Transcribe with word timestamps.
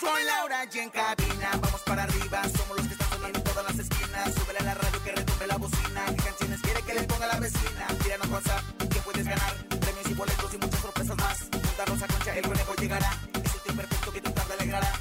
Soy 0.00 0.24
Laura 0.24 0.66
y 0.70 0.78
en 0.78 0.90
cabina, 0.90 1.50
vamos 1.52 1.80
para 1.82 2.02
arriba. 2.02 2.42
Somos 2.56 2.76
los 2.76 2.86
que 2.86 2.92
están 2.92 3.08
sonando 3.08 3.40
todas 3.42 3.64
las 3.64 3.78
esquinas. 3.78 4.34
Súbele 4.34 4.58
a 4.58 4.62
la 4.62 4.74
radio 4.74 5.04
que 5.04 5.12
retumbe 5.12 5.46
la 5.46 5.56
bocina. 5.56 6.04
¿Qué 6.06 6.22
canciones 6.22 6.60
quiere 6.60 6.82
que 6.82 6.94
le 6.94 7.02
ponga 7.04 7.26
la 7.26 7.40
vecina? 7.40 7.86
Tíranos 8.02 8.28
WhatsApp 8.28 8.62
que 8.90 9.00
puedes 9.00 9.24
ganar 9.24 9.56
premios 9.68 10.10
y 10.10 10.14
boletos 10.14 10.54
y 10.54 10.58
muchas 10.58 10.80
sorpresas 10.80 11.16
más. 11.16 11.38
Juntarnos 11.50 12.02
a 12.02 12.06
concha, 12.08 12.36
el 12.36 12.42
conejo 12.42 12.74
llegará. 12.74 13.10
Es 13.42 13.54
el 13.54 13.60
tiempo 13.60 13.82
perfecto 13.82 14.12
que 14.12 14.20
tu 14.20 14.30
tarde 14.32 14.54
alegrará. 14.54 14.92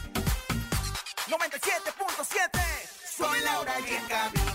97.7 1.28 2.62
Soy 3.18 3.42
Laura 3.42 3.74
y 3.82 3.94
en 3.94 4.06
cabina 4.06 4.55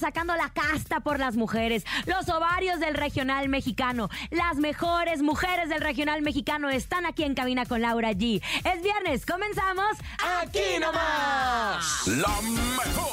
sacando 0.00 0.34
la 0.36 0.50
casta 0.50 1.00
por 1.00 1.18
las 1.18 1.36
mujeres, 1.36 1.84
los 2.06 2.28
ovarios 2.28 2.80
del 2.80 2.94
regional 2.94 3.48
mexicano. 3.48 4.08
Las 4.30 4.56
mejores 4.56 5.22
mujeres 5.22 5.68
del 5.68 5.80
regional 5.80 6.22
mexicano 6.22 6.68
están 6.70 7.06
aquí 7.06 7.24
en 7.24 7.34
cabina 7.34 7.66
con 7.66 7.80
Laura 7.82 8.12
G. 8.12 8.42
Es 8.64 8.82
viernes, 8.82 9.26
comenzamos 9.26 9.96
Aquí 10.42 10.78
nomás. 10.80 12.06
La 12.06 12.40
mejor. 12.40 13.10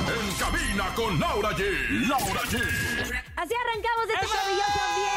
En 0.00 0.34
cabina 0.36 0.94
con 0.94 1.20
Laura 1.20 1.50
G. 1.50 1.62
Laura 2.08 2.40
G. 2.42 2.56
Así 3.36 3.54
arrancamos 3.54 4.06
este 4.08 4.26
maravilloso 4.26 4.96
viernes. 4.96 5.09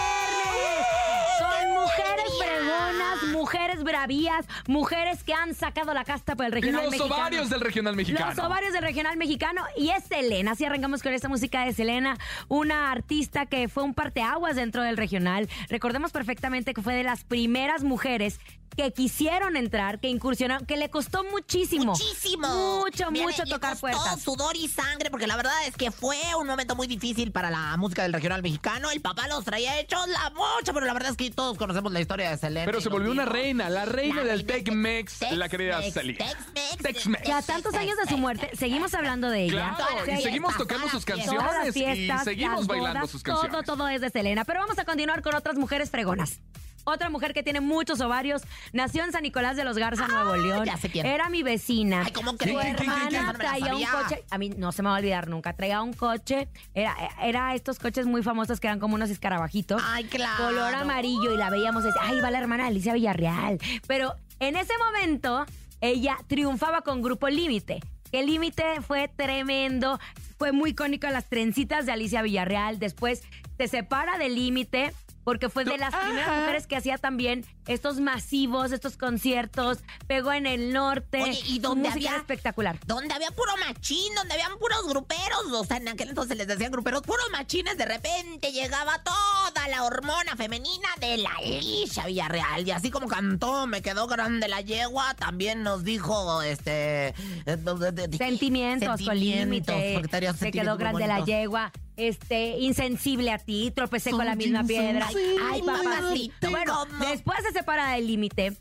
Bravías, 3.94 4.48
mujeres 4.68 5.24
que 5.24 5.34
han 5.34 5.54
sacado 5.54 5.94
la 5.94 6.04
casta 6.04 6.36
por 6.36 6.48
el 6.48 6.52
regional 6.52 6.82
Los 6.86 6.92
mexicano. 6.94 7.16
ovarios 7.16 7.50
del 7.52 7.62
regional 7.62 7.96
mexicano. 7.96 8.34
Los 8.36 8.44
ovarios 8.44 8.74
del 8.74 8.82
regional 8.82 9.18
mexicano 9.18 9.62
y 9.78 9.90
es 9.90 10.04
Selena. 10.06 10.54
Así 10.54 10.66
arrancamos 10.66 11.04
con 11.04 11.14
esta 11.14 11.30
música 11.30 11.64
de 11.64 11.74
Selena, 11.74 12.18
una 12.48 12.92
artista 12.92 13.46
que 13.46 13.68
fue 13.70 13.84
un 13.84 13.94
parteaguas 13.94 14.56
dentro 14.56 14.82
del 14.82 14.98
regional. 14.98 15.48
Recordemos 15.70 16.12
perfectamente 16.12 16.74
que 16.74 16.82
fue 16.82 16.96
de 16.96 17.04
las 17.04 17.24
primeras 17.24 17.84
mujeres 17.84 18.40
que 18.76 18.92
quisieron 18.92 19.56
entrar, 19.56 20.00
que 20.00 20.10
incursionaron, 20.10 20.66
que 20.66 20.78
le 20.78 20.90
costó 20.90 21.24
muchísimo. 21.24 21.92
Muchísimo. 21.94 22.48
Mucho, 22.84 23.12
Mira, 23.12 23.26
mucho 23.26 23.44
le 23.44 23.52
tocar 23.52 23.72
costó 23.72 23.82
puertas. 23.88 24.22
sudor 24.22 24.56
y 24.56 24.68
sangre, 24.68 25.10
porque 25.10 25.28
la 25.28 25.36
verdad 25.36 25.54
es 25.68 25.76
que 25.76 25.92
fue 25.92 26.18
un 26.40 26.48
momento 26.48 26.76
muy 26.76 26.88
difícil 26.88 27.32
para 27.32 27.50
la 27.50 27.76
música 27.78 28.04
del 28.04 28.14
regional 28.14 28.42
mexicano. 28.42 28.90
El 28.92 29.02
papá 29.02 29.28
los 29.28 29.44
traía 29.46 29.80
hechos 29.80 30.08
la 30.08 30.30
mocha, 30.32 30.74
pero 30.74 30.86
la 30.86 30.94
verdad 30.94 31.12
es 31.12 31.18
que 31.18 31.30
todos 31.32 31.58
conocemos 31.58 31.92
la 31.92 32.02
historia 32.02 32.30
de 32.30 32.38
Selena. 32.38 32.66
Pero 32.66 32.82
se 32.82 32.90
volvió 32.90 33.12
una 33.12 33.26
reina, 33.26 33.70
la 33.70 33.86
reina 33.86 34.24
La 34.24 34.32
del 34.32 34.46
Tex-Mex, 34.46 35.32
la 35.32 35.50
querida 35.50 35.82
Selena. 35.84 36.26
Tex-Mex. 36.26 36.78
Tex-Mex. 36.84 37.24
Que 37.24 37.32
a 37.32 37.42
tantos 37.42 37.74
años 37.76 37.96
de 37.98 38.10
su 38.10 38.18
muerte, 38.18 38.52
seguimos 38.58 38.94
hablando 38.94 39.30
de 39.30 39.44
ella. 39.46 39.76
Claro, 39.76 40.12
y 40.12 40.22
seguimos 40.22 40.58
tocando 40.58 40.90
sus 40.90 41.06
canciones 41.06 41.76
y 41.76 42.10
seguimos 42.24 42.68
bailando 42.68 43.08
sus 43.08 43.24
canciones. 43.24 43.52
Todo, 43.52 43.64
todo 43.64 43.88
es 43.88 44.02
de 44.02 44.10
Selena. 44.10 44.46
Pero 44.46 44.60
vamos 44.62 44.78
a 44.80 44.86
continuar 44.86 45.22
con 45.22 45.36
otras 45.36 45.56
mujeres 45.56 45.90
fregonas. 45.90 46.40
Otra 46.86 47.10
mujer 47.10 47.34
que 47.34 47.44
tiene 47.44 47.62
muchos 47.62 48.02
ovarios, 48.02 48.42
nació 48.74 49.04
en 49.04 49.12
San 49.12 49.24
Nicolás 49.24 49.56
de 49.56 49.64
los 49.64 49.78
Garza, 49.78 50.08
Nuevo 50.08 50.36
León. 50.36 50.66
ya 50.66 50.78
sé 50.78 50.90
quién. 50.90 51.06
Era 51.06 51.30
mi 51.30 51.44
vecina. 51.44 52.04
Ay, 52.06 52.12
¿cómo 52.12 52.32
Su 52.32 52.38
crees? 52.38 52.58
¿Quién, 52.58 52.76
quién, 52.76 52.90
quién, 52.90 53.08
quién? 53.10 53.16
hermana 53.16 53.32
No 53.34 53.38
traía 53.38 53.76
un 53.76 53.84
coche. 54.04 54.24
A 54.30 54.38
mí 54.38 54.50
no 54.50 54.72
se 54.72 54.84
me 54.84 54.90
va 54.90 54.96
a 54.96 55.00
olvidar 55.00 55.28
nunca. 55.30 55.54
Traía 55.54 55.82
un 55.82 55.94
coche. 55.94 56.48
Era, 56.74 56.96
era 57.22 57.56
estos 57.56 57.80
coches 57.80 58.06
muy 58.06 58.24
famosos 58.24 58.60
que 58.60 58.68
eran 58.68 58.80
como 58.80 58.96
unos 58.96 59.10
escarabajitos. 59.10 59.82
Ay, 59.86 60.04
claro. 60.06 60.44
Color 60.46 60.76
amarillo 60.76 61.34
y 61.34 61.38
la 61.38 61.50
veíamos. 61.50 61.84
decía, 61.84 62.02
Ay, 62.04 62.20
va 62.20 62.32
la 62.32 62.40
hermana 62.40 62.64
de 62.64 62.70
Alicia 62.70 62.94
Villarreal. 62.94 63.60
Pero 63.88 64.16
en 64.40 64.56
ese 64.58 64.74
momento, 64.78 65.46
ella 65.82 66.18
triunfaba 66.28 66.82
con 66.82 67.02
Grupo 67.02 67.30
Límite. 67.30 67.80
El 68.12 68.28
límite 68.28 68.64
fue 68.86 69.08
tremendo, 69.08 70.00
fue 70.38 70.52
muy 70.52 70.72
icónico 70.72 71.08
las 71.08 71.30
trencitas 71.30 71.86
de 71.86 71.94
Alicia 71.94 72.22
Villarreal. 72.22 72.78
Después 72.78 73.24
se 73.58 73.68
separa 73.68 74.18
del 74.20 74.36
límite 74.36 74.94
porque 75.24 75.50
fue 75.50 75.64
de 75.66 75.78
las 75.78 75.94
primeras 75.96 76.28
Ajá. 76.28 76.40
mujeres 76.42 76.68
que 76.68 76.76
hacía 76.76 76.98
también 76.98 77.46
estos 77.68 78.00
masivos, 78.00 78.72
estos 78.72 78.98
conciertos. 78.98 79.80
Pegó 80.08 80.34
en 80.34 80.46
el 80.46 80.74
norte. 80.74 81.22
Oye, 81.24 81.40
¿y 81.46 81.60
era 81.60 81.92
había- 82.12 82.16
espectacular. 82.18 82.80
Donde 82.86 83.14
había 83.14 83.32
puro 83.32 83.52
machín, 83.58 84.14
donde 84.16 84.34
habían 84.34 84.58
puros 84.60 84.88
gruperos. 84.88 85.46
O 85.54 85.64
sea, 85.64 85.78
en 85.78 85.88
aquel 85.88 86.10
entonces 86.10 86.38
les 86.38 86.48
decían 86.48 86.72
gruperos, 86.72 87.02
puros 87.02 87.26
machines. 87.32 87.78
De 87.78 87.86
repente 87.86 88.52
llegaba 88.52 89.02
toda 89.04 89.68
la 89.70 89.84
hormona 89.84 90.36
femenina 90.36 90.90
de 91.00 91.18
la 91.18 91.30
Alicia 91.38 92.06
Villarreal. 92.06 92.68
Y 92.68 92.72
así 92.72 92.92
como 92.92 93.08
cantó, 93.08 93.66
me 93.68 93.82
quedó 93.82 94.08
grande 94.08 94.48
la 94.48 94.62
yegua, 94.62 95.14
también 95.16 95.64
nos 95.64 95.84
dijo, 95.84 96.42
este... 96.42 97.08
eh, 97.10 97.14
de- 97.46 97.92
de- 97.92 98.08
de- 98.08 98.18
Sentimientos, 98.18 98.88
con 98.90 98.98
sentimientos, 98.98 99.76
límite. 99.76 99.92
porque 99.94 100.08
tenía 100.10 100.34
Se 100.34 100.52
quedó 100.52 100.78
grande 100.78 101.08
la 101.08 101.24
yegua. 101.24 101.72
Este, 101.96 102.58
insensible 102.60 103.32
a 103.32 103.38
ti, 103.38 103.72
tropecé 103.76 104.12
con 104.12 104.26
la 104.26 104.36
misma 104.36 104.64
piedra. 104.64 105.08
Ay, 105.52 105.62
papacito. 105.62 106.50
Bueno, 106.50 106.86
después 107.12 107.40
se 107.46 107.52
separa 107.52 107.92
del 107.94 108.08
límite. 108.08 108.58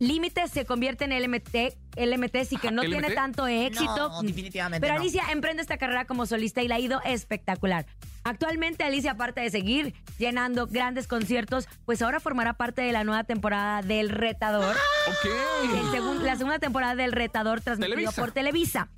Límite 0.00 0.48
se 0.48 0.66
convierte 0.66 1.04
en 1.04 1.12
LMT, 1.12 1.76
LMT 1.96 2.44
sí 2.44 2.56
que 2.56 2.72
no 2.72 2.82
¿LMT? 2.82 2.90
tiene 2.90 3.10
tanto 3.14 3.46
éxito. 3.46 4.08
No, 4.08 4.22
definitivamente 4.22 4.80
Pero 4.80 4.94
no. 4.96 5.00
Alicia 5.00 5.22
emprende 5.30 5.62
esta 5.62 5.78
carrera 5.78 6.04
como 6.04 6.26
solista 6.26 6.62
y 6.62 6.68
la 6.68 6.74
ha 6.74 6.80
ido 6.80 7.00
espectacular. 7.04 7.86
Actualmente 8.24 8.82
Alicia, 8.82 9.12
aparte 9.12 9.40
de 9.42 9.50
seguir 9.50 9.94
llenando 10.18 10.66
grandes 10.66 11.06
conciertos, 11.06 11.68
pues 11.84 12.02
ahora 12.02 12.18
formará 12.18 12.54
parte 12.54 12.82
de 12.82 12.90
la 12.90 13.04
nueva 13.04 13.22
temporada 13.22 13.82
del 13.82 14.08
Retador. 14.08 14.74
Ok. 15.06 15.30
El 15.74 15.90
segun- 15.92 16.22
la 16.24 16.34
segunda 16.36 16.58
temporada 16.58 16.96
del 16.96 17.12
Retador 17.12 17.60
transmitido 17.60 17.94
Televisa. 17.96 18.20
por 18.20 18.32
Televisa. 18.32 18.88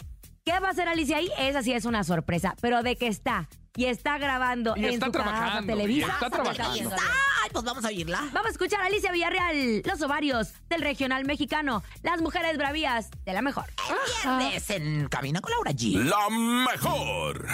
¿Qué 0.46 0.58
va 0.60 0.68
a 0.68 0.70
hacer 0.70 0.88
Alicia 0.88 1.18
ahí? 1.18 1.28
Esa 1.38 1.62
sí 1.62 1.72
es 1.72 1.84
una 1.84 2.04
sorpresa, 2.04 2.54
pero 2.62 2.82
de 2.82 2.96
que 2.96 3.08
está 3.08 3.48
y 3.76 3.86
está 3.86 4.18
grabando 4.18 4.74
Y 4.76 4.84
en 4.86 4.94
está 4.94 5.06
su 5.06 5.12
casa 5.12 5.24
trabajando, 5.24 5.72
Televisa. 5.72 6.06
y 6.06 6.10
está 6.10 6.30
trabajando. 6.30 6.96
Ay, 7.46 7.50
pues 7.52 7.64
vamos 7.64 7.84
a 7.84 7.88
oírla. 7.88 8.28
Vamos 8.32 8.48
a 8.48 8.50
escuchar 8.50 8.80
a 8.80 8.86
Alicia 8.86 9.12
Villarreal, 9.12 9.82
los 9.84 10.02
ovarios 10.02 10.48
del 10.68 10.80
regional 10.80 11.24
mexicano, 11.24 11.84
las 12.02 12.20
mujeres 12.20 12.58
bravías 12.58 13.08
de 13.24 13.32
la 13.32 13.40
mejor. 13.40 13.66
Viernes 14.24 14.68
en 14.70 15.08
Cabina 15.08 15.40
con 15.40 15.52
Laura 15.52 15.70
G. 15.70 15.92
La 16.02 16.28
mejor. 16.28 17.46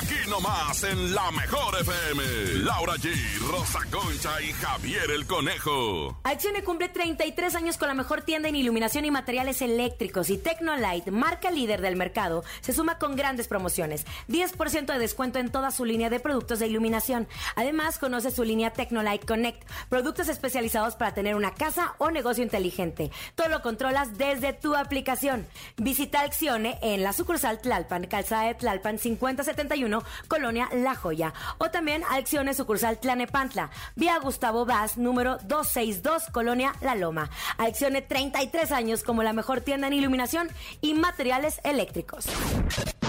Aquí 0.00 0.30
nomás 0.30 0.82
en 0.84 1.14
la 1.14 1.30
mejor 1.32 1.76
FM. 1.80 2.22
Laura 2.64 2.94
G, 2.94 3.14
Rosa 3.50 3.80
Concha 3.90 4.40
y 4.40 4.52
Javier 4.54 5.10
el 5.10 5.26
Conejo. 5.26 6.18
Accione 6.24 6.64
cumple 6.64 6.88
33 6.88 7.54
años 7.56 7.76
con 7.76 7.88
la 7.88 7.94
mejor 7.94 8.22
tienda 8.22 8.48
en 8.48 8.56
iluminación 8.56 9.04
y 9.04 9.10
materiales 9.10 9.60
eléctricos 9.60 10.30
y 10.30 10.38
Tecnolight, 10.38 11.08
marca 11.08 11.50
líder 11.50 11.82
del 11.82 11.96
mercado, 11.96 12.42
se 12.62 12.72
suma 12.72 12.98
con 12.98 13.16
grandes 13.16 13.48
promociones. 13.48 14.06
10% 14.28 14.86
de 14.86 14.98
descuento 14.98 15.38
en 15.38 15.50
toda 15.50 15.70
su 15.70 15.84
línea 15.84 16.08
de 16.08 16.20
productos 16.20 16.58
de 16.58 16.68
iluminación. 16.68 17.28
Además, 17.54 17.98
conoce 17.98 18.29
conoce 18.30 18.36
su 18.36 18.44
línea 18.44 18.70
Tecnolight 18.70 19.24
Connect, 19.24 19.62
productos 19.88 20.28
especializados 20.28 20.94
para 20.94 21.14
tener 21.14 21.34
una 21.34 21.54
casa 21.54 21.94
o 21.98 22.10
negocio 22.10 22.42
inteligente. 22.42 23.10
Todo 23.34 23.48
lo 23.48 23.62
controlas 23.62 24.16
desde 24.18 24.52
tu 24.52 24.74
aplicación. 24.74 25.46
Visita 25.76 26.20
Accione 26.20 26.78
en 26.82 27.02
la 27.02 27.12
sucursal 27.12 27.60
Tlalpan, 27.60 28.06
calzada 28.06 28.44
de 28.44 28.54
Tlalpan 28.54 28.98
5071, 28.98 30.02
Colonia 30.28 30.68
La 30.72 30.94
Joya. 30.94 31.32
O 31.58 31.70
también 31.70 32.02
Accione 32.10 32.54
sucursal 32.54 32.98
Tlanepantla, 32.98 33.70
vía 33.96 34.18
Gustavo 34.18 34.64
Vaz, 34.64 34.96
número 34.96 35.38
262, 35.44 36.26
Colonia 36.32 36.72
La 36.80 36.94
Loma. 36.94 37.30
Accione 37.58 38.02
33 38.02 38.72
años 38.72 39.02
como 39.02 39.22
la 39.22 39.32
mejor 39.32 39.60
tienda 39.60 39.86
en 39.88 39.94
iluminación 39.94 40.48
y 40.80 40.94
materiales 40.94 41.60
eléctricos. 41.64 42.26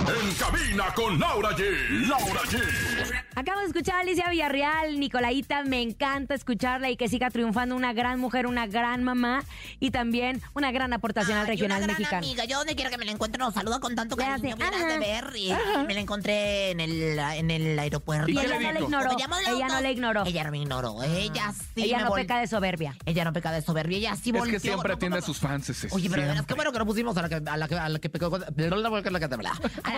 En 0.08 0.34
cabina 0.34 0.94
con 0.96 1.20
Laura 1.20 1.52
G. 1.52 2.08
Laura 2.08 2.42
G. 2.42 2.60
Acabo 3.36 3.60
de 3.60 3.68
escuchar 3.68 3.96
a 3.96 4.00
Alicia 4.00 4.30
Villarreal, 4.30 5.00
Nicolaita, 5.16 5.66
me 5.66 5.82
encanta 5.82 6.34
escucharla 6.36 6.90
y 6.90 6.96
que 6.96 7.10
siga 7.10 7.30
triunfando 7.30 7.76
una 7.76 7.92
gran 7.92 8.18
mujer, 8.18 8.48
una 8.48 8.66
gran 8.66 9.04
mamá 9.04 9.44
y 9.82 9.92
también 9.92 10.42
una 10.54 10.72
gran 10.72 10.94
aportación 10.94 11.38
al 11.38 11.48
regional 11.48 11.80
una 11.80 11.88
gran 11.88 11.98
mexicano. 11.98 12.26
amiga. 12.26 12.46
Yo 12.46 12.60
donde 12.60 12.76
quiera 12.76 12.90
que 12.90 12.98
me 12.98 13.04
la 13.04 13.12
encuentre 13.12 13.38
nos 13.38 13.54
saluda 13.54 13.82
con 13.82 13.94
tanto 13.94 14.16
cariño. 14.16 14.36
hace, 14.36 14.56
Vienes 14.56 14.74
ajá, 14.82 14.88
de 14.88 15.00
ver 15.00 15.34
y, 15.36 15.50
y 15.52 15.86
me 15.86 15.94
la 15.96 16.00
encontré 16.00 16.72
en 16.72 16.80
el, 16.80 17.20
en 17.20 17.52
el 17.52 17.78
aeropuerto. 17.78 18.30
Y 18.32 18.40
ella 18.40 18.58
no 18.58 18.72
la 18.72 18.80
ignoró, 18.80 19.12
ella 19.12 19.68
no 19.68 19.82
la 19.82 19.92
ignoró. 19.92 20.26
Ella 20.26 20.44
no 20.46 20.52
me 20.52 20.58
ignoró. 20.60 21.04
Ella 21.04 21.52
sí 21.76 21.84
Ella 21.84 21.98
me 21.98 22.04
no 22.06 22.10
vol- 22.12 22.16
peca 22.22 22.40
de 22.40 22.48
soberbia. 22.48 22.96
Ella 23.06 23.26
no 23.26 23.34
peca 23.34 23.52
de 23.52 23.62
soberbia. 23.62 23.98
Ella 23.98 24.16
sí 24.16 24.30
Es 24.30 24.38
volteó. 24.40 24.54
que 24.54 24.60
siempre 24.62 24.94
atiende 24.94 25.18
a 25.18 25.22
sus 25.22 25.40
fans. 25.40 25.70
ese, 25.70 25.90
Oye, 25.92 26.10
pero 26.10 26.24
qué 26.48 26.54
bueno 26.54 26.72
que 26.72 26.80
no 26.80 26.86
pusimos 26.86 27.18
a 27.18 27.22
la 27.24 27.28
que, 27.28 27.36
a 27.36 27.58
la 27.58 27.68
que, 27.68 27.76
a 27.76 27.90
la 27.90 28.00
que 28.00 28.10
pecó, 28.10 28.28
a 28.34 28.40
la 28.40 28.48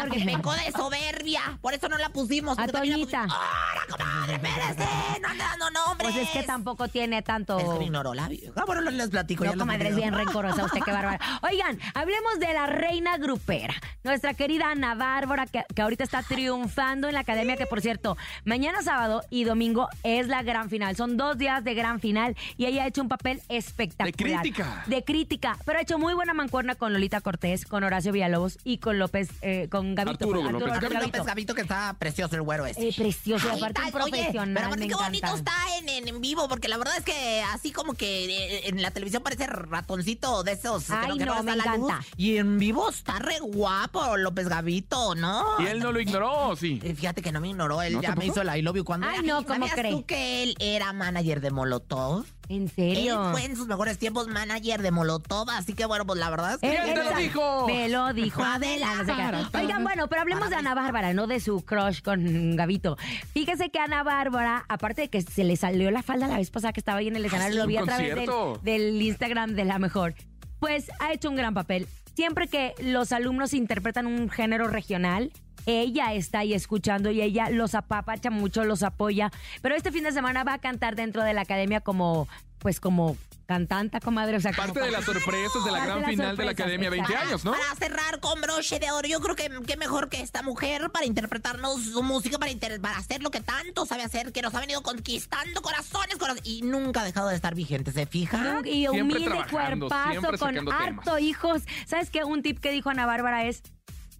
que 0.09 0.25
pecó 0.25 0.53
de 0.53 0.71
soberbia. 0.71 1.59
Por 1.61 1.75
eso 1.75 1.87
no 1.87 1.99
la 1.99 2.09
pusimos. 2.09 2.57
A 2.57 2.67
Toñita. 2.67 3.27
¡Ahora, 3.29 3.85
comadre! 3.91 4.33
¡Espérese! 4.35 5.02
¡No 5.21 5.27
dando 5.37 5.69
nombres! 5.71 6.11
Pues 6.11 6.15
es 6.15 6.29
que 6.29 6.43
tampoco 6.43 6.87
tiene 6.87 7.21
tanto... 7.21 7.57
Es 7.57 7.65
que 7.65 7.79
me 7.79 7.85
ignoró 7.85 8.13
la 8.13 8.27
vieja. 8.27 8.51
Bueno, 8.65 8.81
les 8.81 9.09
platico. 9.09 9.45
No, 9.45 9.55
comadre, 9.55 9.89
es 9.89 9.95
bien 9.95 10.13
rencorosa 10.13 10.65
usted, 10.65 10.81
qué 10.83 10.91
bárbara. 10.91 11.19
Oigan, 11.43 11.79
hablemos 11.93 12.39
de 12.39 12.53
la 12.53 12.67
reina 12.67 13.17
grupera. 13.17 13.73
Nuestra 14.03 14.33
querida 14.33 14.71
Ana 14.71 14.95
Bárbara, 14.95 15.45
que, 15.45 15.63
que 15.73 15.81
ahorita 15.81 16.03
está 16.03 16.23
triunfando 16.23 17.07
en 17.07 17.13
la 17.13 17.21
academia, 17.21 17.55
que 17.55 17.65
por 17.65 17.81
cierto, 17.81 18.17
mañana 18.45 18.81
sábado 18.81 19.23
y 19.29 19.43
domingo 19.43 19.87
es 20.03 20.27
la 20.27 20.43
gran 20.43 20.69
final. 20.69 20.95
Son 20.95 21.17
dos 21.17 21.37
días 21.37 21.63
de 21.63 21.73
gran 21.73 21.99
final 21.99 22.35
y 22.57 22.65
ella 22.65 22.83
ha 22.83 22.87
hecho 22.87 23.01
un 23.01 23.09
papel 23.09 23.41
espectacular. 23.49 24.13
De 24.13 24.41
crítica. 24.41 24.83
De 24.87 25.03
crítica. 25.03 25.57
Pero 25.65 25.79
ha 25.79 25.81
hecho 25.81 25.97
muy 25.97 26.13
buena 26.13 26.33
mancuerna 26.33 26.75
con 26.75 26.93
Lolita 26.93 27.21
Cortés, 27.21 27.65
con 27.65 27.83
Horacio 27.83 28.11
Villalobos 28.11 28.59
y 28.63 28.77
con 28.77 28.99
López, 28.99 29.29
eh, 29.41 29.67
con 29.69 29.95
Gavito. 29.95 30.25
Arturo 30.25 30.41
con 30.41 30.53
López 30.53 30.71
Arturo 30.71 30.91
Gavito. 30.91 31.07
López 31.07 31.25
Gavito, 31.25 31.55
que 31.55 31.61
está 31.61 31.95
precioso 31.97 32.35
el 32.35 32.41
güero 32.41 32.65
ese. 32.65 32.89
Eh, 32.89 32.93
precioso, 32.95 33.47
Ay, 33.51 33.57
aparte 33.57 33.81
un 33.81 33.91
tal, 33.91 34.01
oye, 34.01 34.11
profesional, 34.11 34.53
pero 34.53 34.67
aparte 34.67 34.85
me 34.85 34.92
qué 34.97 35.03
bonito 35.03 35.35
está 35.35 35.53
en, 35.79 35.89
en, 35.89 36.07
en 36.07 36.21
vivo, 36.21 36.47
porque 36.47 36.67
la 36.67 36.77
verdad 36.77 36.93
es 36.97 37.03
que 37.03 37.41
así 37.53 37.71
como 37.71 37.93
que 37.93 38.25
eh, 38.25 38.67
en 38.69 38.81
la 38.81 38.91
televisión 38.91 39.23
parece 39.23 39.47
ratoncito 39.47 40.43
de 40.43 40.53
esos 40.53 40.89
Ay, 40.89 41.17
que 41.17 41.25
no, 41.25 41.43
me 41.43 41.51
a 41.51 41.55
la 41.55 41.75
luz, 41.77 41.91
y 42.17 42.37
en 42.37 42.57
vivo 42.57 42.89
está 42.89 43.19
re 43.19 43.39
guapo 43.39 44.17
López 44.17 44.47
Gavito, 44.47 45.15
¿no? 45.15 45.45
Y 45.59 45.65
él 45.67 45.79
no 45.79 45.91
lo 45.91 45.99
ignoró, 45.99 46.55
sí. 46.55 46.79
Eh, 46.83 46.95
Fíjate 46.95 47.21
que 47.21 47.31
no 47.31 47.41
me 47.41 47.49
ignoró, 47.49 47.81
él 47.81 47.93
¿No, 47.93 48.01
ya 48.01 48.15
me 48.15 48.25
hizo 48.25 48.41
el 48.41 48.55
I 48.55 48.61
love 48.61 48.77
you 48.77 48.83
cuando 48.85 49.07
Ay, 49.07 49.15
era- 49.19 49.23
no, 49.27 49.37
¿cómo 49.45 49.67
¿Sabías 49.67 49.73
cree? 49.75 49.91
tú 49.91 50.05
que 50.05 50.43
él 50.43 50.55
era 50.59 50.93
manager 50.93 51.41
de 51.41 51.51
Molotov? 51.51 52.25
¿En 52.49 52.63
Él 52.63 52.69
serio? 52.69 53.29
fue 53.31 53.45
en 53.45 53.55
sus 53.55 53.67
mejores 53.67 53.97
tiempos 53.97 54.27
manager 54.27 54.81
de 54.81 54.91
Molotov, 54.91 55.49
así 55.51 55.73
que 55.73 55.85
bueno, 55.85 56.05
pues 56.05 56.19
la 56.19 56.29
verdad 56.29 56.53
es 56.55 56.59
que... 56.59 56.69
Él- 56.71 56.77
¿Quién 56.83 56.95
te 56.95 57.01
él 57.01 57.09
lo 57.09 57.17
dijo? 57.17 57.67
Me 57.67 57.89
lo 57.89 58.13
dijo 58.13 58.43
Adela. 58.45 58.95
no 58.95 59.05
sé 59.05 59.13
qué. 59.51 59.57
Oigan, 59.59 59.83
bueno, 59.83 60.07
pero 60.09 60.21
hablemos 60.21 60.49
de 60.49 60.55
Ana 60.57 60.75
Bárbara, 60.75 61.13
no 61.13 61.25
de 61.27 61.39
su 61.39 61.63
crush 61.63 62.01
con 62.01 62.55
Gavito. 62.55 62.97
Fíjese 63.33 63.69
que 63.69 63.79
Ana 63.79 64.03
Bárbara, 64.03 64.65
aparte 64.67 65.01
de 65.03 65.09
que 65.09 65.21
se 65.21 65.43
le 65.43 65.55
salió 65.55 65.89
la 65.91 66.03
falda 66.03 66.27
la 66.27 66.37
vez 66.37 66.51
pasada 66.51 66.73
que 66.73 66.79
estaba 66.81 66.99
ahí 66.99 67.07
en 67.07 67.15
el 67.15 67.25
escenario, 67.25 67.53
sí, 67.53 67.59
lo 67.59 67.67
vi 67.67 67.77
a 67.77 67.83
través 67.83 68.27
del 68.61 69.01
Instagram 69.01 69.51
de 69.55 69.65
la 69.65 69.79
mejor, 69.79 70.13
pues 70.59 70.91
ha 70.99 71.13
hecho 71.13 71.29
un 71.29 71.35
gran 71.35 71.53
papel. 71.53 71.87
Siempre 72.15 72.47
que 72.47 72.75
los 72.79 73.11
alumnos 73.11 73.53
interpretan 73.53 74.05
un 74.05 74.29
género 74.29 74.67
regional, 74.67 75.31
ella 75.65 76.13
está 76.13 76.39
ahí 76.39 76.53
escuchando 76.53 77.11
y 77.11 77.21
ella 77.21 77.49
los 77.49 77.75
apapacha 77.75 78.29
mucho, 78.29 78.63
los 78.63 78.83
apoya. 78.83 79.31
Pero 79.61 79.75
este 79.75 79.91
fin 79.91 80.03
de 80.03 80.11
semana 80.11 80.43
va 80.43 80.53
a 80.53 80.59
cantar 80.59 80.95
dentro 80.95 81.23
de 81.23 81.33
la 81.33 81.41
academia 81.41 81.81
como, 81.81 82.27
pues 82.59 82.79
como 82.79 83.17
cantanta, 83.45 83.99
comadre. 83.99 84.37
O 84.37 84.39
sea, 84.39 84.53
como 84.53 84.67
Parte 84.67 84.79
de 84.81 84.91
las 84.91 85.03
sorpresas 85.03 85.65
de 85.65 85.71
la 85.71 85.77
Parte 85.79 85.85
gran 85.91 86.01
de 86.01 86.07
final 86.07 86.37
de 86.37 86.45
la 86.45 86.51
Academia 86.51 86.89
20 86.89 87.11
exacto. 87.11 87.27
años, 87.29 87.45
¿no? 87.45 87.51
Para 87.51 87.75
cerrar 87.75 88.19
con 88.21 88.39
broche 88.41 88.79
de 88.79 88.89
oro, 88.91 89.07
yo 89.07 89.19
creo 89.19 89.35
que 89.35 89.49
qué 89.67 89.75
mejor 89.77 90.07
que 90.09 90.21
esta 90.21 90.41
mujer 90.43 90.89
para 90.91 91.05
interpretarnos 91.05 91.83
su 91.83 92.01
música, 92.03 92.39
para, 92.39 92.51
inter- 92.51 92.79
para 92.79 92.97
hacer 92.97 93.21
lo 93.21 93.31
que 93.31 93.41
tanto 93.41 93.85
sabe 93.85 94.03
hacer, 94.03 94.31
que 94.31 94.41
nos 94.41 94.55
ha 94.55 94.61
venido 94.61 94.81
conquistando 94.81 95.61
corazones, 95.61 96.17
coraz- 96.17 96.39
y 96.45 96.61
nunca 96.61 97.01
ha 97.01 97.03
dejado 97.03 97.27
de 97.27 97.35
estar 97.35 97.53
vigente, 97.53 97.91
¿se 97.91 98.05
fija? 98.05 98.61
Y 98.63 98.87
humilde 98.87 99.29
cuerpazo 99.51 100.21
con 100.39 100.57
harto 100.71 101.01
temas. 101.03 101.21
hijos. 101.21 101.61
¿Sabes 101.85 102.09
qué? 102.09 102.23
Un 102.23 102.41
tip 102.43 102.59
que 102.59 102.71
dijo 102.71 102.89
Ana 102.89 103.05
Bárbara 103.05 103.45
es. 103.45 103.61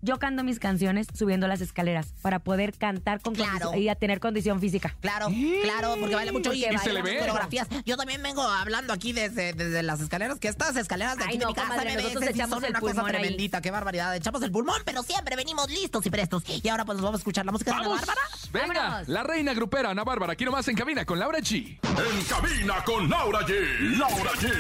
Yo 0.04 0.20
canto 0.20 0.44
mis 0.44 0.60
canciones 0.60 1.08
subiendo 1.14 1.48
las 1.48 1.62
escaleras 1.62 2.14
para 2.22 2.40
poder 2.40 2.74
cantar 2.78 3.22
con 3.22 3.34
Claro. 3.36 3.74
y 3.76 3.88
a 3.88 3.96
tener 3.96 4.20
condición 4.20 4.60
física. 4.60 4.96
Claro, 5.00 5.28
claro, 5.64 5.96
porque 5.98 6.14
baila 6.16 6.34
mucho 6.34 6.54
y, 6.54 6.64
baila 6.64 6.80
se 6.80 6.92
le 6.92 7.02
ve. 7.02 7.18
coreografías. 7.20 7.68
Yo 7.86 7.96
también 7.96 8.22
vengo 8.22 8.42
hablando 8.44 8.92
aquí 8.92 9.14
desde, 9.14 9.54
desde 9.54 9.82
las 9.82 10.02
escaleras, 10.02 10.40
que 10.40 10.50
estas 10.50 10.76
escaleras 10.76 11.16
de 11.18 11.24
Ay, 11.24 11.30
aquí 11.30 11.38
de 11.38 11.44
no, 11.46 11.50
mi 11.52 11.56
casa 11.56 11.70
comadre, 11.70 11.94
MBS, 11.94 12.04
nosotros 12.04 12.30
echamos 12.32 12.56
son 12.56 12.64
el 12.66 12.70
una 12.72 12.80
cosa 12.82 12.94
pulmón 12.94 13.06
ahí. 13.16 13.22
tremendita, 13.22 13.62
qué 13.62 13.72
barbaridad. 13.72 14.16
Echamos 14.16 14.42
el 14.44 14.52
pulmón, 14.52 14.82
pero 14.84 15.04
siempre 15.04 15.38
venimos 15.38 15.70
listos 15.72 16.06
y 16.06 16.10
prestos. 16.10 16.44
Y 16.62 16.68
ahora 16.68 16.84
pues 16.84 16.98
nos 16.98 17.04
vamos 17.06 17.20
a 17.20 17.22
escuchar 17.22 17.46
la 17.46 17.54
música 17.54 17.72
de 17.72 17.78
Ana. 17.78 17.88
Bárbara. 17.88 18.22
Venga, 18.52 18.68
Vámonos. 18.84 19.08
la 19.08 19.24
reina 19.24 19.54
grupera 19.54 19.90
Ana 19.92 20.04
Bárbara, 20.04 20.34
aquí 20.34 20.44
nomás 20.44 20.68
en 20.68 20.76
cabina 20.76 21.06
con 21.06 21.18
Laura 21.18 21.40
G. 21.40 21.80
En 21.82 22.24
cabina 22.26 22.84
con 22.84 23.10
Laura 23.10 23.40
G. 23.48 23.98
Laura 23.98 24.32
G. 24.34 24.52